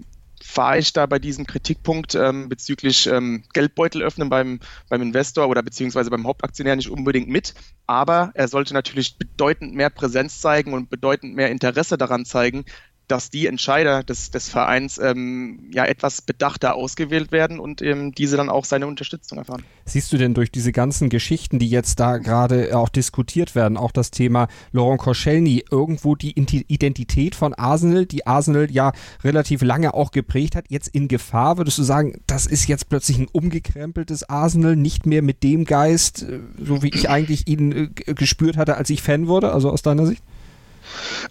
fahre 0.42 0.78
ich 0.78 0.92
da 0.92 1.06
bei 1.06 1.18
diesem 1.18 1.46
Kritikpunkt 1.46 2.14
ähm, 2.14 2.48
bezüglich 2.48 3.06
ähm, 3.06 3.44
Geldbeutel 3.52 4.02
öffnen 4.02 4.28
beim, 4.28 4.60
beim 4.88 5.02
Investor 5.02 5.48
oder 5.48 5.62
beziehungsweise 5.62 6.10
beim 6.10 6.26
Hauptaktionär 6.26 6.76
nicht 6.76 6.90
unbedingt 6.90 7.28
mit. 7.28 7.54
Aber 7.86 8.30
er 8.34 8.48
sollte 8.48 8.74
natürlich 8.74 9.18
bedeutend 9.18 9.74
mehr 9.74 9.90
Präsenz 9.90 10.40
zeigen 10.40 10.72
und 10.72 10.90
bedeutend 10.90 11.34
mehr 11.34 11.50
Interesse 11.50 11.98
daran 11.98 12.24
zeigen, 12.24 12.64
dass 13.12 13.28
die 13.28 13.46
Entscheider 13.46 14.02
des, 14.02 14.30
des 14.30 14.48
Vereins 14.48 14.96
ähm, 14.96 15.70
ja 15.70 15.84
etwas 15.84 16.22
bedachter 16.22 16.74
ausgewählt 16.74 17.30
werden 17.30 17.60
und 17.60 17.82
ähm, 17.82 18.12
diese 18.12 18.38
dann 18.38 18.48
auch 18.48 18.64
seine 18.64 18.86
Unterstützung 18.86 19.36
erfahren. 19.36 19.64
Siehst 19.84 20.10
du 20.14 20.16
denn 20.16 20.32
durch 20.32 20.50
diese 20.50 20.72
ganzen 20.72 21.10
Geschichten, 21.10 21.58
die 21.58 21.68
jetzt 21.68 22.00
da 22.00 22.16
gerade 22.16 22.74
auch 22.74 22.88
diskutiert 22.88 23.54
werden, 23.54 23.76
auch 23.76 23.92
das 23.92 24.12
Thema 24.12 24.48
Laurent 24.72 24.98
Koscielny, 24.98 25.62
irgendwo 25.70 26.14
die 26.14 26.30
Identität 26.38 27.34
von 27.34 27.52
Arsenal, 27.52 28.06
die 28.06 28.26
Arsenal 28.26 28.70
ja 28.70 28.92
relativ 29.22 29.60
lange 29.60 29.92
auch 29.92 30.10
geprägt 30.10 30.56
hat, 30.56 30.64
jetzt 30.70 30.88
in 30.88 31.06
Gefahr? 31.06 31.58
Würdest 31.58 31.76
du 31.76 31.82
sagen, 31.82 32.18
das 32.26 32.46
ist 32.46 32.66
jetzt 32.66 32.88
plötzlich 32.88 33.18
ein 33.18 33.28
umgekrempeltes 33.30 34.26
Arsenal, 34.26 34.74
nicht 34.74 35.04
mehr 35.04 35.20
mit 35.20 35.42
dem 35.42 35.66
Geist, 35.66 36.22
äh, 36.22 36.38
so 36.64 36.82
wie 36.82 36.88
ich 36.94 37.10
eigentlich 37.10 37.46
ihn 37.46 37.92
äh, 38.06 38.14
gespürt 38.14 38.56
hatte, 38.56 38.78
als 38.78 38.88
ich 38.88 39.02
Fan 39.02 39.26
wurde, 39.26 39.52
also 39.52 39.68
aus 39.70 39.82
deiner 39.82 40.06
Sicht? 40.06 40.22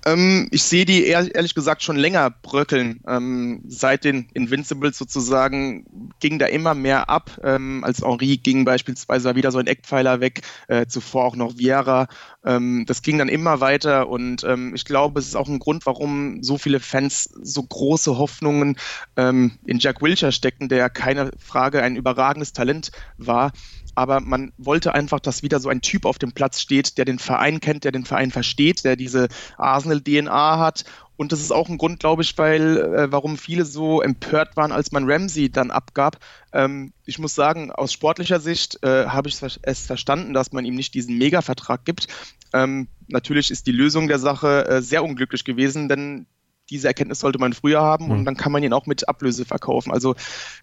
Ähm, 0.06 0.48
ich 0.52 0.64
sehe 0.64 0.86
die 0.86 1.06
ehr, 1.06 1.34
ehrlich 1.34 1.56
gesagt 1.56 1.84
schon 1.84 1.96
länger 1.96 2.30
bröckeln. 2.30 3.02
Ähm, 3.08 3.62
seit 3.68 4.04
den 4.04 4.28
Invincibles 4.34 4.98
sozusagen 4.98 5.86
ging 6.20 6.40
da 6.40 6.48
immer 6.48 6.74
mehr 6.74 7.10
ab. 7.10 7.40
Ähm, 7.44 7.84
als 7.84 8.02
Henri 8.02 8.38
ging 8.38 8.66
beispielsweise 8.66 9.36
wieder 9.36 9.52
so 9.52 9.60
ein 9.60 9.68
Eckpfeiler 9.68 10.20
weg, 10.20 10.42
äh, 10.68 10.86
zuvor 10.88 11.26
auch 11.26 11.36
noch 11.36 11.58
Vieira. 11.58 12.08
Ähm, 12.44 12.86
das 12.88 13.02
ging 13.02 13.18
dann 13.18 13.30
immer 13.30 13.60
weiter 13.60 14.10
und 14.10 14.44
ähm, 14.44 14.74
ich 14.76 14.86
glaube, 14.86 15.20
es 15.20 15.28
ist 15.28 15.36
auch 15.36 15.48
ein 15.48 15.60
Grund, 15.60 15.86
warum 15.86 16.42
so 16.42 16.58
viele 16.58 16.80
Fans 16.80 17.30
so 17.42 17.64
große 17.64 18.18
Hoffnungen 18.18 18.78
ähm, 19.16 19.60
in 19.66 19.80
Jack 19.80 20.02
Wilshere 20.02 20.32
stecken, 20.32 20.70
der 20.70 20.90
keine 20.90 21.32
Frage 21.38 21.82
ein 21.84 21.96
überragendes 21.96 22.54
Talent 22.54 22.92
war 23.18 23.52
aber 23.96 24.20
man 24.20 24.52
wollte 24.58 24.94
einfach, 24.94 25.20
dass 25.20 25.44
wieder 25.44 25.60
so 25.60 25.70
ein 25.70 25.82
Typ 25.82 26.06
auf 26.06 26.18
dem 26.18 26.32
Platz 26.32 26.62
steht, 26.62 26.98
der 26.98 27.06
den 27.06 27.20
Verein 27.20 27.60
kennt, 27.60 27.84
der 27.84 27.92
den 27.92 28.06
Verein 28.06 28.32
versteht, 28.32 28.84
der 28.84 28.96
diese 28.96 29.28
Arsenal-DNA 29.58 30.60
hat. 30.60 30.86
Und 31.18 31.32
das 31.32 31.40
ist 31.40 31.52
auch 31.52 31.70
ein 31.70 31.78
Grund, 31.78 32.00
glaube 32.00 32.24
ich, 32.24 32.36
weil, 32.38 32.78
äh, 32.78 33.12
warum 33.12 33.38
viele 33.38 33.64
so 33.64 34.02
empört 34.02 34.58
waren, 34.58 34.72
als 34.72 34.92
man 34.92 35.10
Ramsey 35.10 35.52
dann 35.52 35.70
abgab. 35.70 36.18
Ähm, 36.52 36.94
ich 37.06 37.20
muss 37.20 37.36
sagen, 37.36 37.72
aus 37.72 37.94
sportlicher 37.94 38.40
Sicht 38.40 38.80
äh, 38.84 39.06
habe 39.06 39.30
ich 39.30 39.40
es 39.62 39.86
verstanden, 39.86 40.34
dass 40.34 40.52
man 40.52 40.66
ihm 40.66 40.76
nicht 40.76 40.94
diesen 40.96 41.18
Mega-Vertrag 41.18 41.86
gibt. 41.86 42.08
Ähm, 42.54 42.88
natürlich 43.08 43.52
ist 43.52 43.68
die 43.68 43.72
Lösung 43.72 44.08
der 44.08 44.20
Sache 44.20 44.68
äh, 44.68 44.82
sehr 44.82 45.04
unglücklich 45.04 45.44
gewesen, 45.44 45.90
denn 45.90 46.26
diese 46.72 46.88
Erkenntnis 46.88 47.20
sollte 47.20 47.38
man 47.38 47.54
früher 47.54 47.82
haben 47.82 48.10
und 48.10 48.20
hm. 48.20 48.26
dann 48.26 48.38
kann 48.38 48.52
man 48.52 48.64
ihn 48.64 48.74
auch 48.74 48.88
mit 48.88 49.08
Ablöse 49.08 49.46
verkaufen. 49.46 49.92
Also 49.92 50.16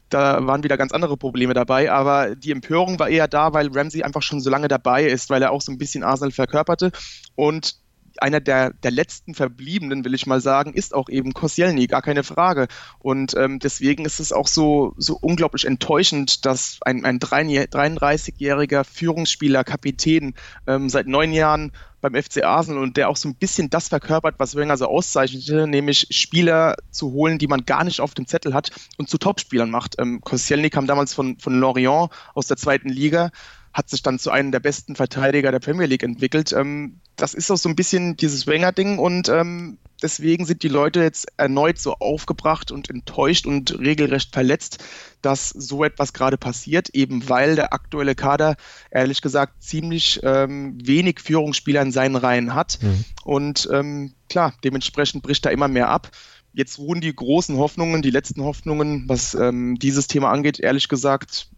da 0.08 0.44
waren 0.46 0.64
wieder 0.64 0.76
ganz 0.76 0.92
andere 0.92 1.16
Probleme 1.16 1.54
dabei, 1.54 1.92
aber 1.92 2.34
die 2.34 2.50
Empörung 2.50 2.98
war 2.98 3.08
eher 3.08 3.28
da, 3.28 3.52
weil 3.52 3.68
Ramsey 3.72 4.02
einfach 4.02 4.22
schon 4.22 4.40
so 4.40 4.50
lange 4.50 4.68
dabei 4.68 5.04
ist, 5.04 5.30
weil 5.30 5.42
er 5.42 5.52
auch 5.52 5.60
so 5.60 5.70
ein 5.70 5.78
bisschen 5.78 6.02
Arsenal 6.02 6.32
verkörperte 6.32 6.90
und 7.36 7.76
einer 8.22 8.40
der, 8.40 8.72
der 8.72 8.90
letzten 8.90 9.34
Verbliebenen, 9.34 10.04
will 10.04 10.14
ich 10.14 10.26
mal 10.26 10.40
sagen, 10.40 10.74
ist 10.74 10.94
auch 10.94 11.08
eben 11.08 11.32
Koscielny, 11.32 11.86
gar 11.86 12.02
keine 12.02 12.24
Frage. 12.24 12.68
Und 12.98 13.34
ähm, 13.36 13.58
deswegen 13.58 14.04
ist 14.04 14.20
es 14.20 14.32
auch 14.32 14.46
so, 14.46 14.94
so 14.96 15.16
unglaublich 15.20 15.64
enttäuschend, 15.64 16.44
dass 16.46 16.78
ein, 16.82 17.04
ein 17.04 17.18
33-jähriger 17.18 18.84
Führungsspieler, 18.84 19.64
Kapitän, 19.64 20.34
ähm, 20.66 20.88
seit 20.88 21.06
neun 21.06 21.32
Jahren 21.32 21.72
beim 22.00 22.14
FC 22.14 22.44
Arsenal 22.44 22.82
und 22.82 22.96
der 22.96 23.08
auch 23.08 23.16
so 23.16 23.28
ein 23.28 23.34
bisschen 23.34 23.70
das 23.70 23.88
verkörpert, 23.88 24.36
was 24.38 24.54
Wenger 24.54 24.76
so 24.76 24.86
auszeichnete, 24.86 25.66
nämlich 25.66 26.06
Spieler 26.10 26.76
zu 26.90 27.12
holen, 27.12 27.38
die 27.38 27.48
man 27.48 27.64
gar 27.64 27.84
nicht 27.84 28.00
auf 28.00 28.14
dem 28.14 28.26
Zettel 28.26 28.54
hat 28.54 28.70
und 28.98 29.08
zu 29.08 29.18
Topspielern 29.18 29.70
macht. 29.70 29.96
Ähm, 29.98 30.20
Koscielny 30.20 30.70
kam 30.70 30.86
damals 30.86 31.12
von, 31.14 31.38
von 31.38 31.58
Lorient 31.58 32.10
aus 32.34 32.46
der 32.46 32.56
zweiten 32.56 32.88
Liga, 32.88 33.30
hat 33.72 33.90
sich 33.90 34.02
dann 34.02 34.18
zu 34.18 34.30
einem 34.30 34.52
der 34.52 34.60
besten 34.60 34.96
Verteidiger 34.96 35.52
der 35.52 35.60
Premier 35.60 35.86
League 35.86 36.02
entwickelt. 36.02 36.52
Ähm, 36.52 37.00
das 37.16 37.34
ist 37.34 37.50
auch 37.50 37.56
so 37.56 37.68
ein 37.68 37.76
bisschen 37.76 38.16
dieses 38.16 38.46
Wenger-Ding 38.46 38.98
und 38.98 39.28
ähm, 39.28 39.78
deswegen 40.02 40.46
sind 40.46 40.62
die 40.62 40.68
Leute 40.68 41.00
jetzt 41.00 41.26
erneut 41.36 41.78
so 41.78 41.94
aufgebracht 41.94 42.70
und 42.70 42.90
enttäuscht 42.90 43.46
und 43.46 43.78
regelrecht 43.78 44.32
verletzt, 44.32 44.84
dass 45.22 45.48
so 45.50 45.84
etwas 45.84 46.12
gerade 46.12 46.36
passiert, 46.38 46.90
eben 46.90 47.28
weil 47.28 47.56
der 47.56 47.72
aktuelle 47.72 48.14
Kader 48.14 48.56
ehrlich 48.90 49.20
gesagt 49.20 49.62
ziemlich 49.62 50.20
ähm, 50.22 50.78
wenig 50.82 51.20
Führungsspieler 51.20 51.82
in 51.82 51.92
seinen 51.92 52.16
Reihen 52.16 52.54
hat. 52.54 52.78
Mhm. 52.80 53.04
Und 53.24 53.68
ähm, 53.72 54.14
klar, 54.28 54.54
dementsprechend 54.64 55.22
bricht 55.22 55.44
da 55.44 55.50
immer 55.50 55.68
mehr 55.68 55.88
ab. 55.88 56.10
Jetzt 56.52 56.78
ruhen 56.78 57.00
die 57.00 57.14
großen 57.14 57.56
Hoffnungen, 57.56 58.02
die 58.02 58.10
letzten 58.10 58.42
Hoffnungen, 58.42 59.04
was 59.08 59.34
ähm, 59.34 59.78
dieses 59.78 60.06
Thema 60.06 60.30
angeht, 60.30 60.58
ehrlich 60.58 60.88
gesagt 60.88 61.48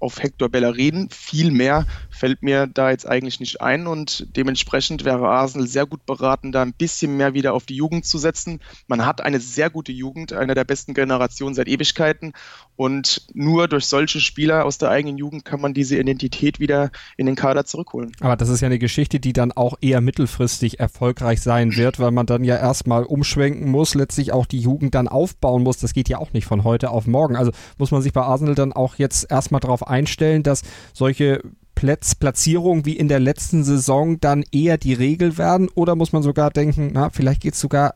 auf 0.00 0.22
Hector 0.22 0.48
Bellerin. 0.48 1.08
Viel 1.10 1.50
mehr 1.50 1.86
fällt 2.10 2.42
mir 2.42 2.66
da 2.66 2.90
jetzt 2.90 3.06
eigentlich 3.06 3.40
nicht 3.40 3.60
ein 3.60 3.86
und 3.86 4.26
dementsprechend 4.36 5.04
wäre 5.04 5.28
Arsenal 5.28 5.68
sehr 5.68 5.86
gut 5.86 6.04
beraten, 6.06 6.52
da 6.52 6.62
ein 6.62 6.72
bisschen 6.72 7.16
mehr 7.16 7.34
wieder 7.34 7.54
auf 7.54 7.66
die 7.66 7.76
Jugend 7.76 8.04
zu 8.04 8.18
setzen. 8.18 8.60
Man 8.88 9.06
hat 9.06 9.20
eine 9.20 9.40
sehr 9.40 9.70
gute 9.70 9.92
Jugend, 9.92 10.32
eine 10.32 10.54
der 10.54 10.64
besten 10.64 10.94
Generationen 10.94 11.54
seit 11.54 11.68
Ewigkeiten 11.68 12.32
und 12.76 13.26
nur 13.34 13.68
durch 13.68 13.84
solche 13.84 14.20
Spieler 14.20 14.64
aus 14.64 14.78
der 14.78 14.90
eigenen 14.90 15.18
Jugend 15.18 15.44
kann 15.44 15.60
man 15.60 15.74
diese 15.74 15.98
Identität 15.98 16.60
wieder 16.60 16.90
in 17.16 17.26
den 17.26 17.34
Kader 17.34 17.66
zurückholen. 17.66 18.12
Aber 18.20 18.36
das 18.36 18.48
ist 18.48 18.62
ja 18.62 18.66
eine 18.66 18.78
Geschichte, 18.78 19.20
die 19.20 19.34
dann 19.34 19.52
auch 19.52 19.76
eher 19.82 20.00
mittelfristig 20.00 20.80
erfolgreich 20.80 21.42
sein 21.42 21.76
wird, 21.76 21.98
weil 22.00 22.10
man 22.10 22.24
dann 22.24 22.42
ja 22.42 22.56
erstmal 22.56 23.04
umschwenken 23.04 23.70
muss, 23.70 23.94
letztlich 23.94 24.32
auch 24.32 24.46
die 24.46 24.60
Jugend 24.60 24.94
dann 24.94 25.08
aufbauen 25.08 25.62
muss. 25.62 25.76
Das 25.76 25.92
geht 25.92 26.08
ja 26.08 26.18
auch 26.18 26.32
nicht 26.32 26.46
von 26.46 26.64
heute 26.64 26.90
auf 26.90 27.06
morgen. 27.06 27.36
Also 27.36 27.52
muss 27.76 27.90
man 27.90 28.00
sich 28.00 28.14
bei 28.14 28.22
Arsenal 28.22 28.54
dann 28.54 28.72
auch 28.72 28.94
jetzt 28.94 29.30
erstmal 29.30 29.60
darauf 29.60 29.86
einstellen, 29.90 30.42
dass 30.42 30.62
solche 30.92 31.42
Platz, 31.74 32.14
Platzierungen 32.14 32.84
wie 32.84 32.96
in 32.96 33.08
der 33.08 33.20
letzten 33.20 33.64
Saison 33.64 34.20
dann 34.20 34.44
eher 34.52 34.78
die 34.78 34.94
Regel 34.94 35.38
werden? 35.38 35.68
Oder 35.74 35.96
muss 35.96 36.12
man 36.12 36.22
sogar 36.22 36.50
denken, 36.50 36.90
na, 36.92 37.10
vielleicht 37.10 37.40
geht 37.40 37.54
es 37.54 37.60
sogar 37.60 37.94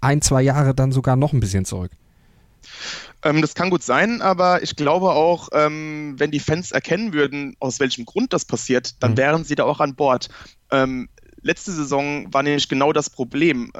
ein, 0.00 0.22
zwei 0.22 0.42
Jahre 0.42 0.74
dann 0.74 0.92
sogar 0.92 1.16
noch 1.16 1.32
ein 1.32 1.40
bisschen 1.40 1.64
zurück? 1.64 1.90
Ähm, 3.22 3.40
das 3.40 3.54
kann 3.54 3.70
gut 3.70 3.82
sein, 3.82 4.22
aber 4.22 4.62
ich 4.62 4.76
glaube 4.76 5.10
auch, 5.10 5.48
ähm, 5.52 6.14
wenn 6.18 6.30
die 6.30 6.40
Fans 6.40 6.70
erkennen 6.72 7.12
würden, 7.12 7.56
aus 7.58 7.80
welchem 7.80 8.04
Grund 8.04 8.32
das 8.32 8.44
passiert, 8.44 9.02
dann 9.02 9.12
mhm. 9.12 9.16
wären 9.16 9.44
sie 9.44 9.54
da 9.54 9.64
auch 9.64 9.80
an 9.80 9.94
Bord. 9.94 10.28
Ähm, 10.70 11.08
letzte 11.42 11.72
Saison 11.72 12.32
war 12.32 12.42
nämlich 12.42 12.68
genau 12.68 12.92
das 12.92 13.10
Problem. 13.10 13.70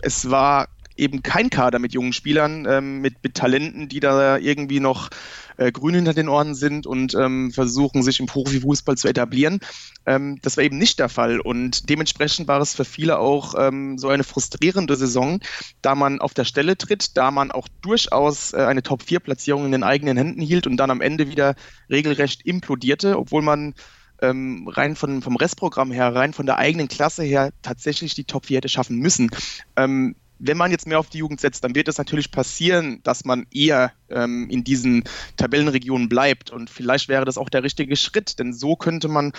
Es 0.00 0.28
war 0.28 0.68
eben 0.96 1.22
kein 1.22 1.50
Kader 1.50 1.78
mit 1.78 1.92
jungen 1.92 2.12
Spielern, 2.12 2.66
ähm, 2.68 3.00
mit, 3.00 3.22
mit 3.22 3.34
Talenten, 3.34 3.88
die 3.88 4.00
da 4.00 4.38
irgendwie 4.38 4.80
noch 4.80 5.10
äh, 5.56 5.72
grün 5.72 5.94
hinter 5.94 6.14
den 6.14 6.28
Ohren 6.28 6.54
sind 6.54 6.86
und 6.86 7.14
ähm, 7.14 7.50
versuchen, 7.50 8.02
sich 8.02 8.20
im 8.20 8.26
Profifußball 8.26 8.96
zu 8.96 9.08
etablieren. 9.08 9.60
Ähm, 10.04 10.38
das 10.42 10.56
war 10.56 10.64
eben 10.64 10.78
nicht 10.78 10.98
der 10.98 11.08
Fall 11.08 11.40
und 11.40 11.88
dementsprechend 11.88 12.48
war 12.48 12.60
es 12.60 12.74
für 12.74 12.84
viele 12.84 13.18
auch 13.18 13.54
ähm, 13.58 13.98
so 13.98 14.08
eine 14.08 14.24
frustrierende 14.24 14.96
Saison, 14.96 15.40
da 15.82 15.94
man 15.94 16.20
auf 16.20 16.34
der 16.34 16.44
Stelle 16.44 16.76
tritt, 16.76 17.16
da 17.16 17.30
man 17.30 17.50
auch 17.50 17.68
durchaus 17.82 18.52
äh, 18.52 18.58
eine 18.58 18.82
Top-4-Platzierung 18.82 19.66
in 19.66 19.72
den 19.72 19.82
eigenen 19.82 20.16
Händen 20.16 20.40
hielt 20.40 20.66
und 20.66 20.76
dann 20.76 20.90
am 20.90 21.00
Ende 21.00 21.28
wieder 21.28 21.54
regelrecht 21.90 22.44
implodierte, 22.44 23.18
obwohl 23.18 23.42
man 23.42 23.74
ähm, 24.22 24.68
rein 24.68 24.96
von, 24.96 25.22
vom 25.22 25.36
Restprogramm 25.36 25.92
her, 25.92 26.14
rein 26.14 26.32
von 26.32 26.46
der 26.46 26.56
eigenen 26.56 26.88
Klasse 26.88 27.22
her 27.22 27.50
tatsächlich 27.62 28.14
die 28.14 28.24
Top 28.24 28.46
4 28.46 28.58
hätte 28.58 28.68
schaffen 28.68 28.96
müssen. 28.96 29.30
Ähm, 29.76 30.16
wenn 30.38 30.56
man 30.56 30.70
jetzt 30.70 30.86
mehr 30.86 30.98
auf 30.98 31.08
die 31.08 31.18
Jugend 31.18 31.40
setzt, 31.40 31.64
dann 31.64 31.74
wird 31.74 31.88
es 31.88 31.98
natürlich 31.98 32.30
passieren, 32.30 33.00
dass 33.02 33.24
man 33.24 33.46
eher 33.50 33.92
ähm, 34.10 34.48
in 34.50 34.64
diesen 34.64 35.04
Tabellenregionen 35.36 36.08
bleibt. 36.08 36.50
Und 36.50 36.70
vielleicht 36.70 37.08
wäre 37.08 37.24
das 37.24 37.38
auch 37.38 37.48
der 37.48 37.62
richtige 37.62 37.96
Schritt, 37.96 38.38
denn 38.38 38.52
so 38.52 38.76
könnte 38.76 39.08
man 39.08 39.32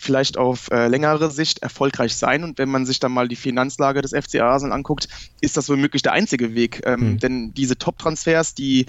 vielleicht 0.00 0.38
auf 0.38 0.70
äh, 0.70 0.88
längere 0.88 1.30
Sicht 1.30 1.58
erfolgreich 1.58 2.16
sein. 2.16 2.42
Und 2.42 2.56
wenn 2.56 2.70
man 2.70 2.86
sich 2.86 3.00
dann 3.00 3.12
mal 3.12 3.28
die 3.28 3.36
Finanzlage 3.36 4.00
des 4.00 4.12
FC 4.12 4.40
Arsenal 4.40 4.74
anguckt, 4.74 5.08
ist 5.42 5.58
das 5.58 5.68
womöglich 5.68 6.00
der 6.00 6.12
einzige 6.12 6.54
Weg. 6.54 6.80
Ähm, 6.86 7.00
mhm. 7.00 7.18
Denn 7.18 7.54
diese 7.54 7.76
Top-Transfers, 7.76 8.54
die, 8.54 8.86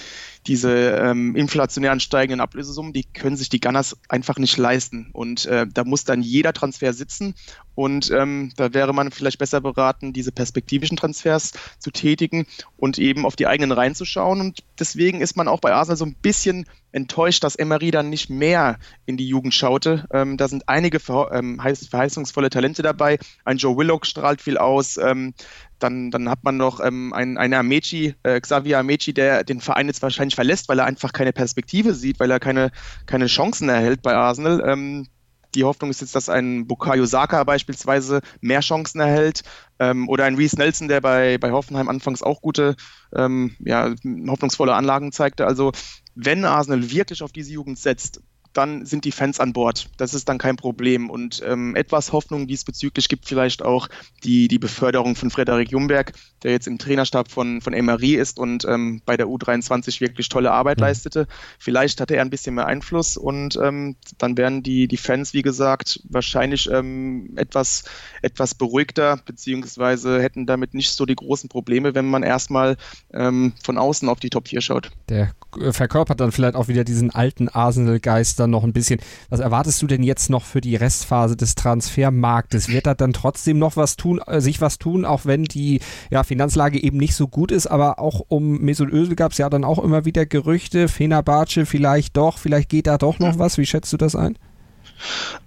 diese 0.47 0.71
ähm, 0.71 1.35
inflationär 1.35 1.91
ansteigenden 1.91 2.39
Ablösesummen, 2.39 2.93
die 2.93 3.03
können 3.03 3.35
sich 3.35 3.49
die 3.49 3.59
Gunners 3.59 3.97
einfach 4.07 4.37
nicht 4.37 4.55
leisten. 4.55 5.09
Und 5.11 5.45
äh, 5.47 5.67
da 5.67 5.83
muss 5.83 6.05
dann 6.05 6.21
jeder 6.21 6.53
Transfer 6.53 6.93
sitzen. 6.93 7.35
Und 7.75 8.11
ähm, 8.11 8.51
da 8.57 8.73
wäre 8.73 8.93
man 8.93 9.11
vielleicht 9.11 9.39
besser 9.39 9.61
beraten, 9.61 10.13
diese 10.13 10.31
perspektivischen 10.31 10.97
Transfers 10.97 11.53
zu 11.79 11.91
tätigen 11.91 12.45
und 12.77 12.97
eben 12.97 13.25
auf 13.25 13.35
die 13.35 13.47
eigenen 13.47 13.71
Reihen 13.71 13.95
zu 13.95 14.05
schauen. 14.05 14.41
Und 14.41 14.63
deswegen 14.79 15.21
ist 15.21 15.37
man 15.37 15.47
auch 15.47 15.59
bei 15.59 15.73
Arsenal 15.73 15.97
so 15.97 16.05
ein 16.05 16.15
bisschen 16.15 16.65
enttäuscht, 16.91 17.43
dass 17.43 17.55
Emery 17.55 17.91
dann 17.91 18.09
nicht 18.09 18.29
mehr 18.29 18.77
in 19.05 19.17
die 19.17 19.27
Jugend 19.27 19.53
schaute. 19.53 20.05
Ähm, 20.11 20.37
da 20.37 20.47
sind 20.47 20.67
einige 20.67 20.99
ähm, 21.31 21.59
verheißungsvolle 21.59 22.49
Talente 22.49 22.81
dabei. 22.81 23.17
Ein 23.45 23.57
Joe 23.57 23.77
Willock 23.77 24.05
strahlt 24.05 24.41
viel 24.41 24.57
aus. 24.57 24.97
Ähm, 24.97 25.33
dann, 25.79 26.11
dann 26.11 26.29
hat 26.29 26.43
man 26.43 26.57
noch 26.57 26.79
ähm, 26.79 27.13
einen, 27.13 27.37
einen 27.37 27.53
Amechi, 27.53 28.15
äh, 28.23 28.39
Xavier 28.39 28.79
Amechi, 28.79 29.13
der 29.13 29.43
den 29.43 29.61
Verein 29.61 29.87
jetzt 29.87 30.01
wahrscheinlich 30.01 30.35
verlässt, 30.35 30.69
weil 30.69 30.79
er 30.79 30.85
einfach 30.85 31.13
keine 31.13 31.33
Perspektive 31.33 31.93
sieht, 31.93 32.19
weil 32.19 32.29
er 32.29 32.39
keine, 32.39 32.71
keine 33.05 33.27
Chancen 33.27 33.69
erhält 33.69 34.01
bei 34.01 34.15
Arsenal. 34.15 34.63
Ähm, 34.65 35.07
die 35.55 35.63
Hoffnung 35.63 35.89
ist 35.89 36.01
jetzt, 36.01 36.15
dass 36.15 36.29
ein 36.29 36.67
Bukayo 36.67 37.05
Saka 37.05 37.43
beispielsweise 37.43 38.21
mehr 38.39 38.61
Chancen 38.61 38.99
erhält 38.99 39.43
ähm, 39.79 40.07
oder 40.09 40.25
ein 40.25 40.35
Reese 40.35 40.57
Nelson, 40.57 40.87
der 40.87 41.01
bei, 41.01 41.37
bei 41.37 41.51
Hoffenheim 41.51 41.89
anfangs 41.89 42.23
auch 42.23 42.41
gute, 42.41 42.75
ähm, 43.15 43.55
ja, 43.59 43.93
hoffnungsvolle 44.27 44.73
Anlagen 44.73 45.11
zeigte. 45.11 45.45
Also 45.45 45.71
wenn 46.15 46.45
Arsenal 46.45 46.91
wirklich 46.91 47.23
auf 47.23 47.31
diese 47.31 47.51
Jugend 47.51 47.79
setzt, 47.79 48.21
dann 48.53 48.85
sind 48.85 49.05
die 49.05 49.11
Fans 49.11 49.39
an 49.39 49.53
Bord. 49.53 49.89
Das 49.97 50.13
ist 50.13 50.27
dann 50.27 50.37
kein 50.37 50.57
Problem. 50.57 51.09
Und 51.09 51.41
ähm, 51.45 51.75
etwas 51.75 52.11
Hoffnung 52.11 52.47
diesbezüglich 52.47 53.07
gibt 53.07 53.27
vielleicht 53.27 53.63
auch 53.63 53.87
die, 54.23 54.47
die 54.47 54.59
Beförderung 54.59 55.15
von 55.15 55.29
Frederik 55.29 55.71
Jumberg, 55.71 56.13
der 56.43 56.51
jetzt 56.51 56.67
im 56.67 56.77
Trainerstab 56.77 57.31
von, 57.31 57.61
von 57.61 57.73
Emery 57.73 58.15
ist 58.15 58.39
und 58.39 58.65
ähm, 58.65 59.01
bei 59.05 59.15
der 59.15 59.27
U23 59.27 60.01
wirklich 60.01 60.29
tolle 60.29 60.51
Arbeit 60.51 60.77
mhm. 60.77 60.83
leistete. 60.83 61.27
Vielleicht 61.59 62.01
hatte 62.01 62.15
er 62.15 62.21
ein 62.21 62.29
bisschen 62.29 62.55
mehr 62.55 62.65
Einfluss 62.65 63.17
und 63.17 63.57
ähm, 63.61 63.95
dann 64.17 64.37
wären 64.37 64.63
die, 64.63 64.87
die 64.87 64.97
Fans, 64.97 65.33
wie 65.33 65.41
gesagt, 65.41 66.01
wahrscheinlich 66.09 66.69
ähm, 66.69 67.33
etwas, 67.37 67.83
etwas 68.21 68.55
beruhigter, 68.55 69.19
beziehungsweise 69.25 70.21
hätten 70.21 70.45
damit 70.45 70.73
nicht 70.73 70.91
so 70.91 71.05
die 71.05 71.15
großen 71.15 71.49
Probleme, 71.49 71.95
wenn 71.95 72.05
man 72.05 72.23
erstmal 72.23 72.77
ähm, 73.13 73.53
von 73.63 73.77
außen 73.77 74.09
auf 74.09 74.19
die 74.19 74.29
Top 74.29 74.49
4 74.49 74.61
schaut. 74.61 74.91
Der 75.09 75.31
verkörpert 75.71 76.19
dann 76.19 76.31
vielleicht 76.31 76.55
auch 76.55 76.67
wieder 76.67 76.83
diesen 76.83 77.11
alten 77.11 77.49
Arsenal-Geist 77.49 78.40
dann 78.41 78.49
noch 78.49 78.63
ein 78.63 78.73
bisschen. 78.73 78.99
Was 79.29 79.39
erwartest 79.39 79.81
du 79.81 79.87
denn 79.87 80.03
jetzt 80.03 80.29
noch 80.29 80.43
für 80.43 80.61
die 80.61 80.75
Restphase 80.75 81.35
des 81.35 81.55
Transfermarktes? 81.55 82.69
Wird 82.69 82.87
da 82.87 82.93
dann 82.93 83.13
trotzdem 83.13 83.59
noch 83.59 83.77
was 83.77 83.95
tun, 83.95 84.19
äh, 84.25 84.41
sich 84.41 84.61
was 84.61 84.79
tun, 84.79 85.05
auch 85.05 85.25
wenn 85.25 85.45
die 85.45 85.79
ja, 86.09 86.23
Finanzlage 86.23 86.81
eben 86.81 86.97
nicht 86.97 87.15
so 87.15 87.27
gut 87.27 87.51
ist, 87.51 87.67
aber 87.67 87.99
auch 87.99 88.21
um 88.27 88.59
Mesut 88.61 88.91
Özil 88.91 89.15
gab 89.15 89.31
es 89.31 89.37
ja 89.37 89.49
dann 89.49 89.63
auch 89.63 89.79
immer 89.79 90.05
wieder 90.05 90.25
Gerüchte, 90.25 90.87
Fenerbahce 90.87 91.65
vielleicht 91.65 92.17
doch, 92.17 92.37
vielleicht 92.37 92.69
geht 92.69 92.87
da 92.87 92.97
doch 92.97 93.19
noch 93.19 93.39
was. 93.39 93.57
Wie 93.57 93.65
schätzt 93.65 93.93
du 93.93 93.97
das 93.97 94.15
ein? 94.15 94.37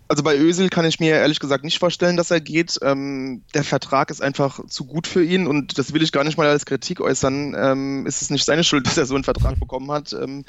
Also 0.06 0.22
bei 0.22 0.36
Ösel 0.36 0.68
kann 0.68 0.84
ich 0.84 1.00
mir 1.00 1.14
ehrlich 1.14 1.40
gesagt 1.40 1.64
nicht 1.64 1.78
vorstellen, 1.78 2.16
dass 2.16 2.30
er 2.30 2.40
geht. 2.40 2.78
Ähm, 2.82 3.42
der 3.54 3.64
Vertrag 3.64 4.10
ist 4.10 4.20
einfach 4.20 4.60
zu 4.68 4.84
gut 4.84 5.06
für 5.06 5.24
ihn 5.24 5.46
und 5.46 5.78
das 5.78 5.92
will 5.92 6.02
ich 6.02 6.12
gar 6.12 6.24
nicht 6.24 6.36
mal 6.36 6.48
als 6.48 6.66
Kritik 6.66 7.00
äußern. 7.00 7.56
Ähm, 7.58 8.06
ist 8.06 8.20
es 8.20 8.30
nicht 8.30 8.44
seine 8.44 8.64
Schuld, 8.64 8.86
dass 8.86 8.98
er 8.98 9.06
so 9.06 9.14
einen 9.14 9.24
Vertrag 9.24 9.58
bekommen 9.58 9.90
hat. 9.90 10.12
Ähm, 10.12 10.44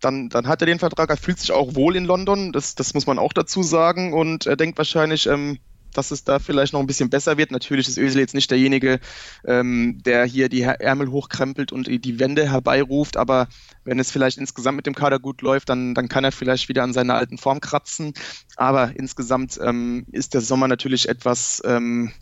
dann, 0.00 0.28
dann 0.28 0.48
hat 0.48 0.62
er 0.62 0.66
den 0.66 0.78
Vertrag, 0.78 1.10
er 1.10 1.16
fühlt 1.16 1.38
sich 1.38 1.52
auch 1.52 1.74
wohl 1.74 1.96
in 1.96 2.04
London, 2.04 2.52
das, 2.52 2.74
das 2.74 2.94
muss 2.94 3.06
man 3.06 3.18
auch 3.18 3.32
dazu 3.32 3.62
sagen 3.62 4.12
und 4.12 4.46
er 4.46 4.56
denkt 4.56 4.78
wahrscheinlich, 4.78 5.26
ähm, 5.26 5.58
dass 5.94 6.10
es 6.10 6.24
da 6.24 6.38
vielleicht 6.38 6.72
noch 6.72 6.80
ein 6.80 6.86
bisschen 6.86 7.10
besser 7.10 7.36
wird. 7.36 7.50
Natürlich 7.50 7.88
ist 7.88 7.98
Özil 7.98 8.20
jetzt 8.20 8.34
nicht 8.34 8.50
derjenige, 8.50 9.00
ähm, 9.44 10.00
der 10.04 10.24
hier 10.24 10.48
die 10.48 10.62
Ärmel 10.62 11.10
hochkrempelt 11.10 11.72
und 11.72 11.86
die 11.88 12.18
Wände 12.18 12.50
herbeiruft, 12.50 13.16
aber 13.16 13.48
wenn 13.84 13.98
es 13.98 14.10
vielleicht 14.10 14.38
insgesamt 14.38 14.76
mit 14.76 14.86
dem 14.86 14.94
Kader 14.94 15.18
gut 15.18 15.42
läuft, 15.42 15.68
dann, 15.68 15.94
dann 15.94 16.08
kann 16.08 16.24
er 16.24 16.32
vielleicht 16.32 16.68
wieder 16.68 16.82
an 16.82 16.92
seiner 16.92 17.14
alten 17.14 17.38
Form 17.38 17.60
kratzen. 17.60 18.12
Aber 18.56 18.92
insgesamt 18.94 19.58
ähm, 19.62 20.06
ist 20.12 20.34
der 20.34 20.42
Sommer 20.42 20.68
natürlich 20.68 21.08
etwas 21.08 21.62
ähm, 21.64 22.12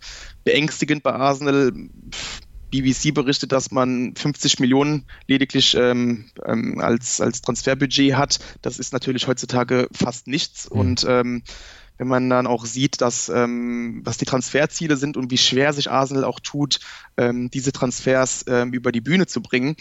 beängstigend 0.45 1.03
bei 1.03 1.13
Arsenal. 1.13 1.73
BBC 2.71 3.15
berichtet, 3.15 3.53
dass 3.53 3.71
man 3.71 4.15
50 4.17 4.61
Millionen 4.61 5.05
lediglich 5.27 5.75
ähm, 5.75 6.27
ähm, 6.45 6.81
als, 6.81 7.21
als 7.21 7.43
Transferbudget 7.43 8.15
hat. 8.15 8.39
Das 8.63 8.79
ist 8.79 8.93
natürlich 8.93 9.27
heutzutage 9.27 9.89
fast 9.93 10.27
nichts. 10.27 10.71
Mhm. 10.71 10.79
Und 10.79 11.07
ähm, 11.09 11.43
wenn 11.99 12.09
man 12.09 12.31
dann 12.31 12.47
auch 12.47 12.65
sieht, 12.65 13.01
dass 13.01 13.29
ähm, 13.29 14.03
was 14.05 14.19
die 14.19 14.25
Transferziele 14.25 14.97
sind 14.97 15.17
und 15.17 15.31
wie 15.31 15.39
schwer 15.39 15.73
sich 15.73 15.91
Arsenal 15.91 16.25
auch 16.25 16.41
tut, 16.41 16.81
ähm, 17.17 17.51
diese 17.51 17.73
Transfers 17.73 18.45
ähm, 18.49 18.73
über 18.73 18.93
die 18.93 19.01
Bühne 19.01 19.27
zu 19.27 19.43
bringen. 19.43 19.77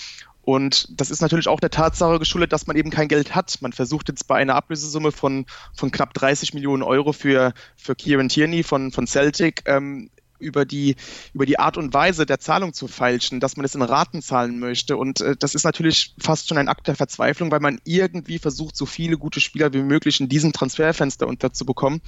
Und 0.47 0.87
das 0.97 1.11
ist 1.11 1.21
natürlich 1.21 1.49
auch 1.49 1.59
der 1.59 1.71
Tatsache 1.71 2.19
geschuldet, 2.19 2.53
dass 2.53 2.67
man 2.67 2.77
eben 2.77 2.89
kein 2.89 3.09
Geld 3.09 3.35
hat. 3.35 3.57
Man 3.61 3.73
versucht 3.73 4.07
jetzt 4.07 4.27
bei 4.27 4.37
einer 4.37 4.55
Ablösesumme 4.55 5.11
von, 5.11 5.45
von 5.73 5.91
knapp 5.91 6.13
30 6.13 6.53
Millionen 6.53 6.83
Euro 6.83 7.11
für, 7.11 7.53
für 7.75 7.95
Kieran 7.95 8.29
Tierney 8.29 8.63
von, 8.63 8.93
von 8.93 9.07
Celtic 9.07 9.63
ähm, 9.65 10.09
über 10.39 10.65
die, 10.65 10.95
über 11.33 11.45
die 11.45 11.59
Art 11.59 11.77
und 11.77 11.93
Weise 11.93 12.25
der 12.25 12.39
Zahlung 12.39 12.73
zu 12.73 12.87
feilschen, 12.87 13.39
dass 13.39 13.57
man 13.57 13.65
es 13.65 13.75
in 13.75 13.81
Raten 13.81 14.21
zahlen 14.21 14.59
möchte. 14.59 14.97
Und 14.97 15.21
äh, 15.21 15.35
das 15.37 15.55
ist 15.55 15.63
natürlich 15.63 16.15
fast 16.19 16.47
schon 16.47 16.57
ein 16.57 16.67
Akt 16.67 16.87
der 16.87 16.95
Verzweiflung, 16.95 17.51
weil 17.51 17.59
man 17.59 17.79
irgendwie 17.83 18.39
versucht, 18.39 18.75
so 18.75 18.85
viele 18.85 19.17
gute 19.17 19.39
Spieler 19.39 19.73
wie 19.73 19.81
möglich 19.81 20.19
in 20.19 20.29
diesem 20.29 20.53
Transferfenster 20.53 21.27
unterzubekommen. 21.27 22.01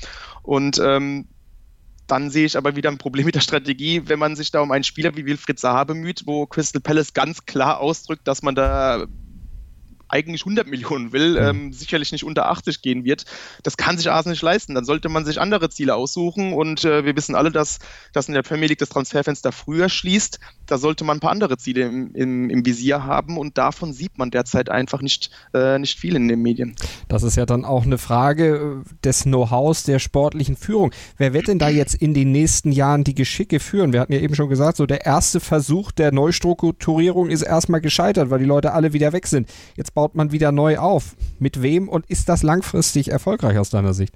Und 0.44 0.80
ähm, 0.80 1.28
dann 2.08 2.32
sehe 2.32 2.46
ich 2.46 2.58
aber 2.58 2.76
wieder 2.76 2.90
ein 2.90 2.98
Problem 2.98 3.26
mit 3.26 3.36
der 3.36 3.42
Strategie, 3.42 4.02
wenn 4.06 4.20
man 4.20 4.36
sich 4.36 4.52
da 4.52 4.62
um 4.62 4.72
einen 4.72 4.84
Spieler 4.84 5.16
wie 5.16 5.26
Wilfried 5.26 5.60
Zaha 5.60 5.84
bemüht, 5.84 6.24
wo 6.26 6.48
Crystal 6.48 6.82
Palace 6.82 7.14
ganz 7.14 7.46
klar 7.46 7.80
ausdrückt, 7.80 8.28
dass 8.28 8.42
man 8.42 8.56
da 8.56 9.06
eigentlich 10.10 10.42
100 10.42 10.68
Millionen 10.68 11.12
will, 11.12 11.32
mhm. 11.32 11.38
ähm, 11.38 11.74
sicherlich 11.74 12.12
nicht 12.12 12.24
unter 12.24 12.50
80 12.50 12.82
gehen 12.82 13.04
wird. 13.06 13.26
Das 13.64 13.78
kann 13.78 13.98
sich 13.98 14.10
Arsenal 14.10 14.34
nicht 14.34 14.42
leisten. 14.42 14.76
Dann 14.76 14.86
sollte 14.86 15.10
man 15.10 15.26
sich 15.26 15.40
andere 15.40 15.70
Ziele 15.70 15.96
aussuchen 15.96 16.54
und 16.54 16.84
äh, 16.84 17.06
wir 17.06 17.16
wissen 17.16 17.36
alle, 17.36 17.52
dass, 17.52 17.80
dass 18.14 18.28
in 18.28 18.34
der 18.34 18.42
Premier 18.42 18.68
League 18.68 18.80
das 18.80 18.90
Transferfenster 18.90 19.52
früher 19.52 19.90
schließt. 19.90 20.40
Da 20.66 20.78
sollte 20.78 21.04
man 21.04 21.18
ein 21.18 21.20
paar 21.20 21.32
andere 21.32 21.58
Ziele 21.58 21.88
im, 21.88 22.14
im, 22.14 22.50
im 22.50 22.66
Visier 22.66 23.04
haben 23.04 23.38
und 23.38 23.58
davon 23.58 23.94
sieht 23.94 24.18
man 24.18 24.32
derzeit 24.32 24.70
einfach 24.70 25.02
nicht, 25.02 25.32
äh, 25.54 25.80
nicht 25.80 26.00
viel 26.00 26.16
in 26.16 26.28
den 26.28 26.42
Medien. 26.42 26.76
Das 27.08 27.24
ist 27.24 27.36
ja 27.36 27.46
dann 27.46 27.66
auch 27.66 27.84
eine 27.84 27.98
Frage 27.98 28.84
äh, 28.86 28.90
des 29.04 29.24
Know-hows 29.24 29.84
der 29.84 30.00
sportlichen 30.00 30.58
Führung. 30.58 30.92
Wer 31.18 31.34
wird 31.34 31.48
denn 31.48 31.60
da 31.60 31.70
jetzt 31.70 31.96
in 31.96 32.14
den 32.14 32.32
nächsten 32.32 32.72
Jahren 32.72 33.04
die 33.04 33.16
Geschicke 33.16 33.60
führen? 33.60 33.94
Wir 33.94 34.00
hatten 34.00 34.14
ja 34.14 34.20
eben 34.20 34.36
schon 34.36 34.50
gesagt, 34.50 34.78
so 34.78 34.86
der 34.86 35.06
erste 35.06 35.40
Versuch 35.40 35.92
der 35.92 36.12
Neustrukturierung 36.12 37.30
ist 37.30 37.42
erstmal 37.42 37.82
gescheitert, 37.82 38.30
weil 38.30 38.40
die 38.40 38.46
Leute 38.46 38.74
alle 38.74 38.94
wieder 38.94 39.14
weg 39.14 39.28
sind. 39.28 39.50
Jetzt 39.76 39.94
baut 40.00 40.16
man 40.16 40.32
wieder 40.32 40.54
neu 40.54 40.78
auf. 40.78 41.18
Mit 41.40 41.62
wem 41.62 41.90
und 41.90 42.10
ist 42.10 42.30
das 42.30 42.42
langfristig 42.42 43.12
erfolgreich 43.12 43.58
aus 43.58 43.70
deiner 43.70 43.94
Sicht? 43.94 44.14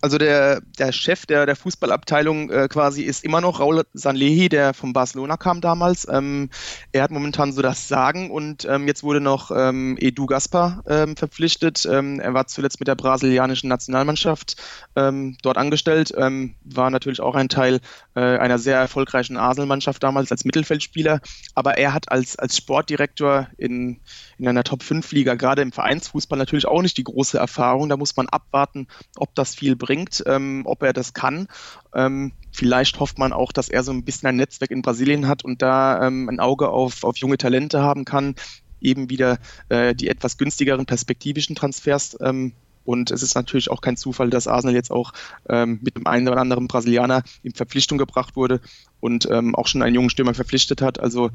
Also 0.00 0.18
der, 0.18 0.60
der 0.78 0.92
Chef 0.92 1.26
der, 1.26 1.46
der 1.46 1.56
Fußballabteilung 1.56 2.50
äh, 2.50 2.68
quasi 2.68 3.02
ist 3.02 3.24
immer 3.24 3.40
noch 3.40 3.60
Raul 3.60 3.84
Sanlehi, 3.92 4.48
der 4.48 4.74
von 4.74 4.92
Barcelona 4.92 5.36
kam 5.36 5.60
damals. 5.60 6.06
Ähm, 6.10 6.50
er 6.92 7.02
hat 7.02 7.10
momentan 7.10 7.52
so 7.52 7.62
das 7.62 7.88
Sagen 7.88 8.30
und 8.30 8.64
ähm, 8.64 8.86
jetzt 8.86 9.02
wurde 9.02 9.20
noch 9.20 9.50
ähm, 9.54 9.96
Edu 10.00 10.26
Gaspar 10.26 10.82
ähm, 10.86 11.16
verpflichtet. 11.16 11.86
Ähm, 11.90 12.20
er 12.20 12.34
war 12.34 12.46
zuletzt 12.46 12.80
mit 12.80 12.88
der 12.88 12.94
brasilianischen 12.94 13.68
Nationalmannschaft 13.68 14.56
ähm, 14.96 15.36
dort 15.42 15.56
angestellt, 15.56 16.12
war 16.12 16.90
natürlich 16.90 17.20
auch 17.20 17.34
ein 17.34 17.48
Teil 17.48 17.80
äh, 18.14 18.20
einer 18.20 18.58
sehr 18.58 18.78
erfolgreichen 18.78 19.36
Arsenal-Mannschaft 19.36 20.02
damals 20.02 20.30
als 20.30 20.44
Mittelfeldspieler. 20.44 21.20
Aber 21.54 21.78
er 21.78 21.92
hat 21.94 22.10
als, 22.10 22.38
als 22.38 22.56
Sportdirektor 22.56 23.48
in, 23.56 24.00
in 24.38 24.48
einer 24.48 24.64
Top-5-Liga, 24.64 25.34
gerade 25.34 25.62
im 25.62 25.72
Vereinsfußball, 25.72 26.38
natürlich 26.38 26.66
auch 26.66 26.82
nicht 26.82 26.96
die 26.96 27.04
große 27.04 27.38
Erfahrung. 27.38 27.88
Da 27.88 27.96
muss 27.96 28.16
man 28.16 28.28
abwarten, 28.28 28.88
ob 29.16 29.34
das 29.40 29.54
viel 29.54 29.76
bringt, 29.76 30.22
ähm, 30.26 30.62
ob 30.64 30.82
er 30.82 30.92
das 30.92 31.14
kann. 31.14 31.48
Ähm, 31.94 32.32
vielleicht 32.52 33.00
hofft 33.00 33.18
man 33.18 33.32
auch, 33.32 33.52
dass 33.52 33.68
er 33.68 33.82
so 33.82 33.92
ein 33.92 34.04
bisschen 34.04 34.28
ein 34.28 34.36
Netzwerk 34.36 34.70
in 34.70 34.82
Brasilien 34.82 35.26
hat 35.26 35.44
und 35.44 35.62
da 35.62 36.06
ähm, 36.06 36.28
ein 36.28 36.40
Auge 36.40 36.68
auf, 36.68 37.04
auf 37.04 37.16
junge 37.16 37.38
Talente 37.38 37.80
haben 37.80 38.04
kann, 38.04 38.34
eben 38.80 39.10
wieder 39.10 39.38
äh, 39.68 39.94
die 39.94 40.08
etwas 40.08 40.38
günstigeren 40.38 40.86
perspektivischen 40.86 41.56
Transfers 41.56 42.16
ähm, 42.20 42.52
und 42.84 43.10
es 43.10 43.22
ist 43.22 43.34
natürlich 43.34 43.70
auch 43.70 43.80
kein 43.80 43.96
Zufall, 43.96 44.30
dass 44.30 44.48
Arsenal 44.48 44.74
jetzt 44.74 44.90
auch 44.90 45.12
ähm, 45.48 45.78
mit 45.82 45.96
dem 45.96 46.06
einen 46.06 46.28
oder 46.28 46.40
anderen 46.40 46.66
Brasilianer 46.66 47.22
in 47.42 47.52
Verpflichtung 47.52 47.98
gebracht 47.98 48.36
wurde 48.36 48.60
und 49.00 49.28
ähm, 49.30 49.54
auch 49.54 49.66
schon 49.66 49.82
einen 49.82 49.94
jungen 49.94 50.10
Stürmer 50.10 50.34
verpflichtet 50.34 50.82
hat. 50.82 50.98
Also 50.98 51.30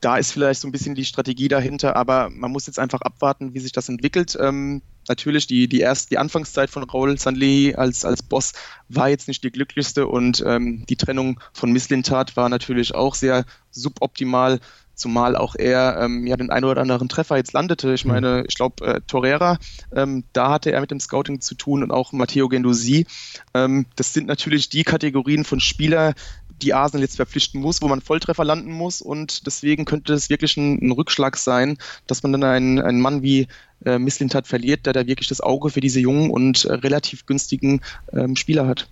da 0.00 0.16
ist 0.16 0.32
vielleicht 0.32 0.60
so 0.60 0.68
ein 0.68 0.72
bisschen 0.72 0.94
die 0.94 1.04
Strategie 1.04 1.48
dahinter, 1.48 1.94
aber 1.96 2.28
man 2.30 2.50
muss 2.50 2.66
jetzt 2.66 2.78
einfach 2.78 3.00
abwarten, 3.02 3.54
wie 3.54 3.60
sich 3.60 3.72
das 3.72 3.88
entwickelt. 3.88 4.36
Ähm, 4.40 4.82
natürlich, 5.08 5.46
die, 5.46 5.68
die 5.68 5.80
erste, 5.80 6.10
die 6.10 6.18
Anfangszeit 6.18 6.70
von 6.70 6.84
Raul 6.84 7.18
Sanley 7.18 7.74
als, 7.74 8.04
als 8.04 8.22
Boss 8.22 8.52
war 8.88 9.08
jetzt 9.08 9.28
nicht 9.28 9.42
die 9.44 9.50
glücklichste 9.50 10.06
und 10.06 10.42
ähm, 10.46 10.84
die 10.88 10.96
Trennung 10.96 11.40
von 11.52 11.72
Misslintat 11.72 12.36
war 12.36 12.48
natürlich 12.48 12.94
auch 12.94 13.14
sehr 13.14 13.44
suboptimal, 13.70 14.60
zumal 14.94 15.36
auch 15.36 15.54
er 15.56 15.98
ähm, 16.00 16.26
ja 16.26 16.36
den 16.36 16.50
einen 16.50 16.64
oder 16.64 16.80
anderen 16.80 17.08
Treffer 17.08 17.36
jetzt 17.36 17.52
landete. 17.52 17.92
Ich 17.94 18.04
mhm. 18.04 18.12
meine, 18.12 18.44
ich 18.46 18.54
glaube, 18.54 18.84
äh, 18.86 19.00
Torreira, 19.06 19.58
ähm, 19.94 20.24
da 20.32 20.50
hatte 20.50 20.72
er 20.72 20.80
mit 20.80 20.90
dem 20.90 21.00
Scouting 21.00 21.40
zu 21.40 21.54
tun 21.54 21.82
und 21.82 21.90
auch 21.90 22.12
Matteo 22.12 22.48
Gendosi. 22.48 23.06
Ähm, 23.54 23.86
das 23.96 24.12
sind 24.12 24.26
natürlich 24.26 24.68
die 24.68 24.84
Kategorien 24.84 25.44
von 25.44 25.60
Spieler, 25.60 26.14
die 26.62 26.74
Arsenal 26.74 27.02
jetzt 27.02 27.16
verpflichten 27.16 27.60
muss, 27.60 27.82
wo 27.82 27.88
man 27.88 28.00
Volltreffer 28.00 28.44
landen 28.44 28.72
muss. 28.72 29.02
Und 29.02 29.46
deswegen 29.46 29.84
könnte 29.84 30.12
es 30.12 30.30
wirklich 30.30 30.56
ein, 30.56 30.78
ein 30.80 30.92
Rückschlag 30.92 31.36
sein, 31.36 31.76
dass 32.06 32.22
man 32.22 32.32
dann 32.32 32.44
einen, 32.44 32.78
einen 32.78 33.00
Mann 33.00 33.22
wie 33.22 33.48
äh, 33.84 33.98
Misslintat 33.98 34.46
verliert, 34.46 34.86
der 34.86 34.92
da 34.92 35.06
wirklich 35.06 35.28
das 35.28 35.40
Auge 35.40 35.70
für 35.70 35.80
diese 35.80 36.00
jungen 36.00 36.30
und 36.30 36.64
äh, 36.64 36.74
relativ 36.74 37.26
günstigen 37.26 37.80
ähm, 38.12 38.36
Spieler 38.36 38.66
hat. 38.66 38.88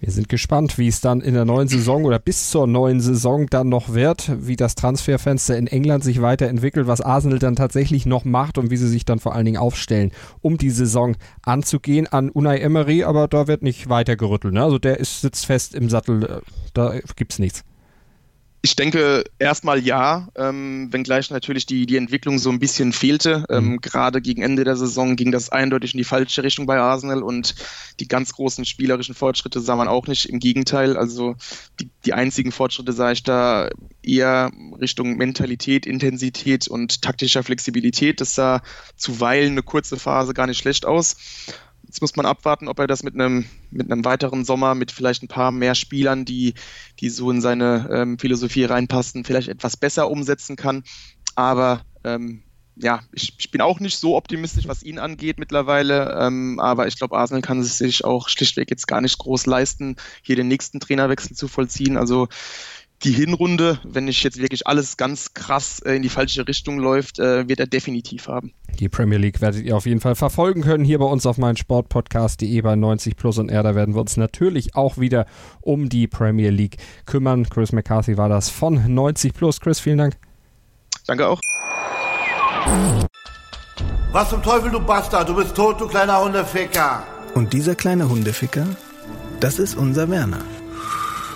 Wir 0.00 0.10
sind 0.10 0.28
gespannt, 0.28 0.78
wie 0.78 0.88
es 0.88 1.00
dann 1.00 1.20
in 1.20 1.34
der 1.34 1.44
neuen 1.44 1.68
Saison 1.68 2.04
oder 2.04 2.18
bis 2.18 2.50
zur 2.50 2.66
neuen 2.66 3.00
Saison 3.00 3.46
dann 3.48 3.68
noch 3.68 3.94
wird, 3.94 4.32
wie 4.46 4.56
das 4.56 4.74
Transferfenster 4.74 5.56
in 5.56 5.68
England 5.68 6.02
sich 6.02 6.20
weiterentwickelt, 6.20 6.86
was 6.86 7.00
Arsenal 7.00 7.38
dann 7.38 7.56
tatsächlich 7.56 8.04
noch 8.04 8.24
macht 8.24 8.58
und 8.58 8.70
wie 8.70 8.76
sie 8.76 8.88
sich 8.88 9.04
dann 9.04 9.20
vor 9.20 9.34
allen 9.34 9.44
Dingen 9.44 9.58
aufstellen, 9.58 10.10
um 10.40 10.58
die 10.58 10.70
Saison 10.70 11.16
anzugehen 11.42 12.08
an 12.08 12.30
Unai 12.30 12.58
Emery, 12.58 13.04
aber 13.04 13.28
da 13.28 13.46
wird 13.46 13.62
nicht 13.62 13.88
weiter 13.88 14.16
gerüttelt. 14.16 14.54
Ne? 14.54 14.62
Also 14.62 14.78
der 14.78 14.98
ist, 14.98 15.20
sitzt 15.20 15.46
fest 15.46 15.74
im 15.74 15.88
Sattel, 15.88 16.24
äh, 16.24 16.40
da 16.74 16.94
gibt 17.16 17.32
es 17.32 17.38
nichts. 17.38 17.64
Ich 18.64 18.76
denke 18.76 19.24
erstmal 19.40 19.80
ja, 19.80 20.28
ähm, 20.36 20.86
wenngleich 20.92 21.30
natürlich 21.30 21.66
die, 21.66 21.84
die 21.84 21.96
Entwicklung 21.96 22.38
so 22.38 22.48
ein 22.48 22.60
bisschen 22.60 22.92
fehlte. 22.92 23.44
Ähm, 23.50 23.64
mhm. 23.64 23.80
Gerade 23.80 24.22
gegen 24.22 24.42
Ende 24.42 24.62
der 24.62 24.76
Saison 24.76 25.16
ging 25.16 25.32
das 25.32 25.48
eindeutig 25.48 25.94
in 25.94 25.98
die 25.98 26.04
falsche 26.04 26.44
Richtung 26.44 26.64
bei 26.66 26.78
Arsenal 26.78 27.24
und 27.24 27.56
die 27.98 28.06
ganz 28.06 28.32
großen 28.32 28.64
spielerischen 28.64 29.16
Fortschritte 29.16 29.60
sah 29.60 29.74
man 29.74 29.88
auch 29.88 30.06
nicht. 30.06 30.26
Im 30.26 30.38
Gegenteil, 30.38 30.96
also 30.96 31.34
die, 31.80 31.90
die 32.04 32.12
einzigen 32.12 32.52
Fortschritte 32.52 32.92
sah 32.92 33.10
ich 33.10 33.24
da 33.24 33.68
eher 34.00 34.52
Richtung 34.80 35.16
Mentalität, 35.16 35.84
Intensität 35.84 36.68
und 36.68 37.02
taktischer 37.02 37.42
Flexibilität. 37.42 38.20
Das 38.20 38.36
sah 38.36 38.62
zuweilen 38.96 39.52
eine 39.52 39.64
kurze 39.64 39.96
Phase 39.96 40.34
gar 40.34 40.46
nicht 40.46 40.58
schlecht 40.58 40.86
aus. 40.86 41.16
Jetzt 41.92 42.00
muss 42.00 42.16
man 42.16 42.24
abwarten, 42.24 42.68
ob 42.68 42.78
er 42.78 42.86
das 42.86 43.02
mit 43.02 43.12
einem, 43.12 43.44
mit 43.70 43.92
einem 43.92 44.02
weiteren 44.02 44.46
Sommer, 44.46 44.74
mit 44.74 44.90
vielleicht 44.90 45.22
ein 45.22 45.28
paar 45.28 45.52
mehr 45.52 45.74
Spielern, 45.74 46.24
die, 46.24 46.54
die 47.00 47.10
so 47.10 47.30
in 47.30 47.42
seine 47.42 47.86
ähm, 47.92 48.18
Philosophie 48.18 48.64
reinpassen, 48.64 49.26
vielleicht 49.26 49.48
etwas 49.48 49.76
besser 49.76 50.10
umsetzen 50.10 50.56
kann. 50.56 50.84
Aber 51.34 51.82
ähm, 52.02 52.44
ja, 52.76 53.02
ich, 53.12 53.34
ich 53.38 53.50
bin 53.50 53.60
auch 53.60 53.78
nicht 53.78 53.98
so 53.98 54.16
optimistisch, 54.16 54.66
was 54.68 54.82
ihn 54.82 54.98
angeht 54.98 55.38
mittlerweile. 55.38 56.16
Ähm, 56.18 56.58
aber 56.60 56.86
ich 56.86 56.96
glaube, 56.96 57.14
Arsenal 57.14 57.42
kann 57.42 57.60
es 57.60 57.76
sich 57.76 58.06
auch 58.06 58.30
schlichtweg 58.30 58.70
jetzt 58.70 58.88
gar 58.88 59.02
nicht 59.02 59.18
groß 59.18 59.44
leisten, 59.44 59.96
hier 60.22 60.36
den 60.36 60.48
nächsten 60.48 60.80
Trainerwechsel 60.80 61.36
zu 61.36 61.46
vollziehen. 61.46 61.98
Also 61.98 62.28
die 63.04 63.12
Hinrunde, 63.12 63.78
wenn 63.84 64.04
nicht 64.04 64.22
jetzt 64.22 64.38
wirklich 64.38 64.66
alles 64.66 64.96
ganz 64.96 65.34
krass 65.34 65.80
äh, 65.80 65.94
in 65.94 66.02
die 66.02 66.08
falsche 66.08 66.46
Richtung 66.46 66.78
läuft, 66.78 67.18
äh, 67.18 67.48
wird 67.48 67.60
er 67.60 67.66
definitiv 67.66 68.28
haben. 68.28 68.52
Die 68.78 68.88
Premier 68.88 69.18
League 69.18 69.40
werdet 69.40 69.64
ihr 69.64 69.76
auf 69.76 69.86
jeden 69.86 70.00
Fall 70.00 70.14
verfolgen 70.14 70.62
können 70.62 70.84
hier 70.84 70.98
bei 70.98 71.04
uns 71.04 71.26
auf 71.26 71.38
meinem 71.38 71.56
Sportpodcast.de 71.56 72.60
bei 72.60 72.76
90 72.76 73.16
Plus 73.16 73.38
und 73.38 73.50
R. 73.50 73.62
Da 73.62 73.74
werden 73.74 73.94
wir 73.94 74.00
uns 74.00 74.16
natürlich 74.16 74.74
auch 74.74 74.98
wieder 74.98 75.26
um 75.60 75.88
die 75.88 76.06
Premier 76.06 76.50
League 76.50 76.76
kümmern. 77.06 77.48
Chris 77.48 77.72
McCarthy 77.72 78.16
war 78.16 78.28
das 78.28 78.48
von 78.50 78.94
90 78.94 79.34
Plus. 79.34 79.60
Chris, 79.60 79.80
vielen 79.80 79.98
Dank. 79.98 80.16
Danke 81.06 81.26
auch. 81.26 81.40
Was 84.12 84.30
zum 84.30 84.42
Teufel, 84.42 84.70
du 84.70 84.80
Bastard? 84.80 85.28
Du 85.28 85.34
bist 85.34 85.54
tot, 85.56 85.80
du 85.80 85.88
kleiner 85.88 86.22
Hundeficker. 86.22 87.02
Und 87.34 87.52
dieser 87.52 87.74
kleine 87.74 88.08
Hundeficker, 88.08 88.66
das 89.40 89.58
ist 89.58 89.74
unser 89.74 90.10
Werner. 90.10 90.42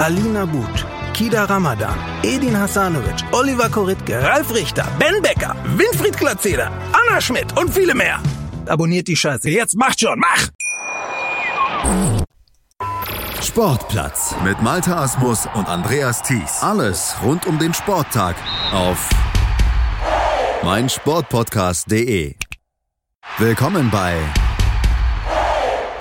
Alina 0.00 0.46
But, 0.46 0.86
Kida 1.12 1.44
Ramadan, 1.48 1.98
Edin 2.22 2.54
Hasanovic, 2.54 3.24
Oliver 3.32 3.68
Koritke, 3.68 4.22
Ralf 4.22 4.54
Richter, 4.54 4.86
Ben 4.96 5.20
Becker, 5.20 5.56
Winfried 5.76 6.16
Glatzeder, 6.16 6.70
Anna 6.92 7.20
Schmidt 7.20 7.58
und 7.58 7.74
viele 7.74 7.94
mehr. 7.96 8.22
Abonniert 8.66 9.08
die 9.08 9.16
Scheiße. 9.16 9.50
Jetzt 9.50 9.76
macht 9.76 9.98
schon, 9.98 10.20
mach! 10.20 10.48
Sportplatz 13.42 14.36
mit 14.44 14.62
Malta 14.62 15.02
Asmus 15.02 15.48
und 15.54 15.68
Andreas 15.68 16.22
Thies. 16.22 16.62
Alles 16.62 17.16
rund 17.24 17.44
um 17.46 17.58
den 17.58 17.74
Sporttag 17.74 18.36
auf 18.72 19.10
meinsportpodcast.de. 20.62 22.36
Willkommen 23.38 23.90
bei 23.90 24.14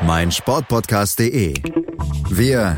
meinsportpodcast.de. 0.01 1.55
Wir 2.29 2.77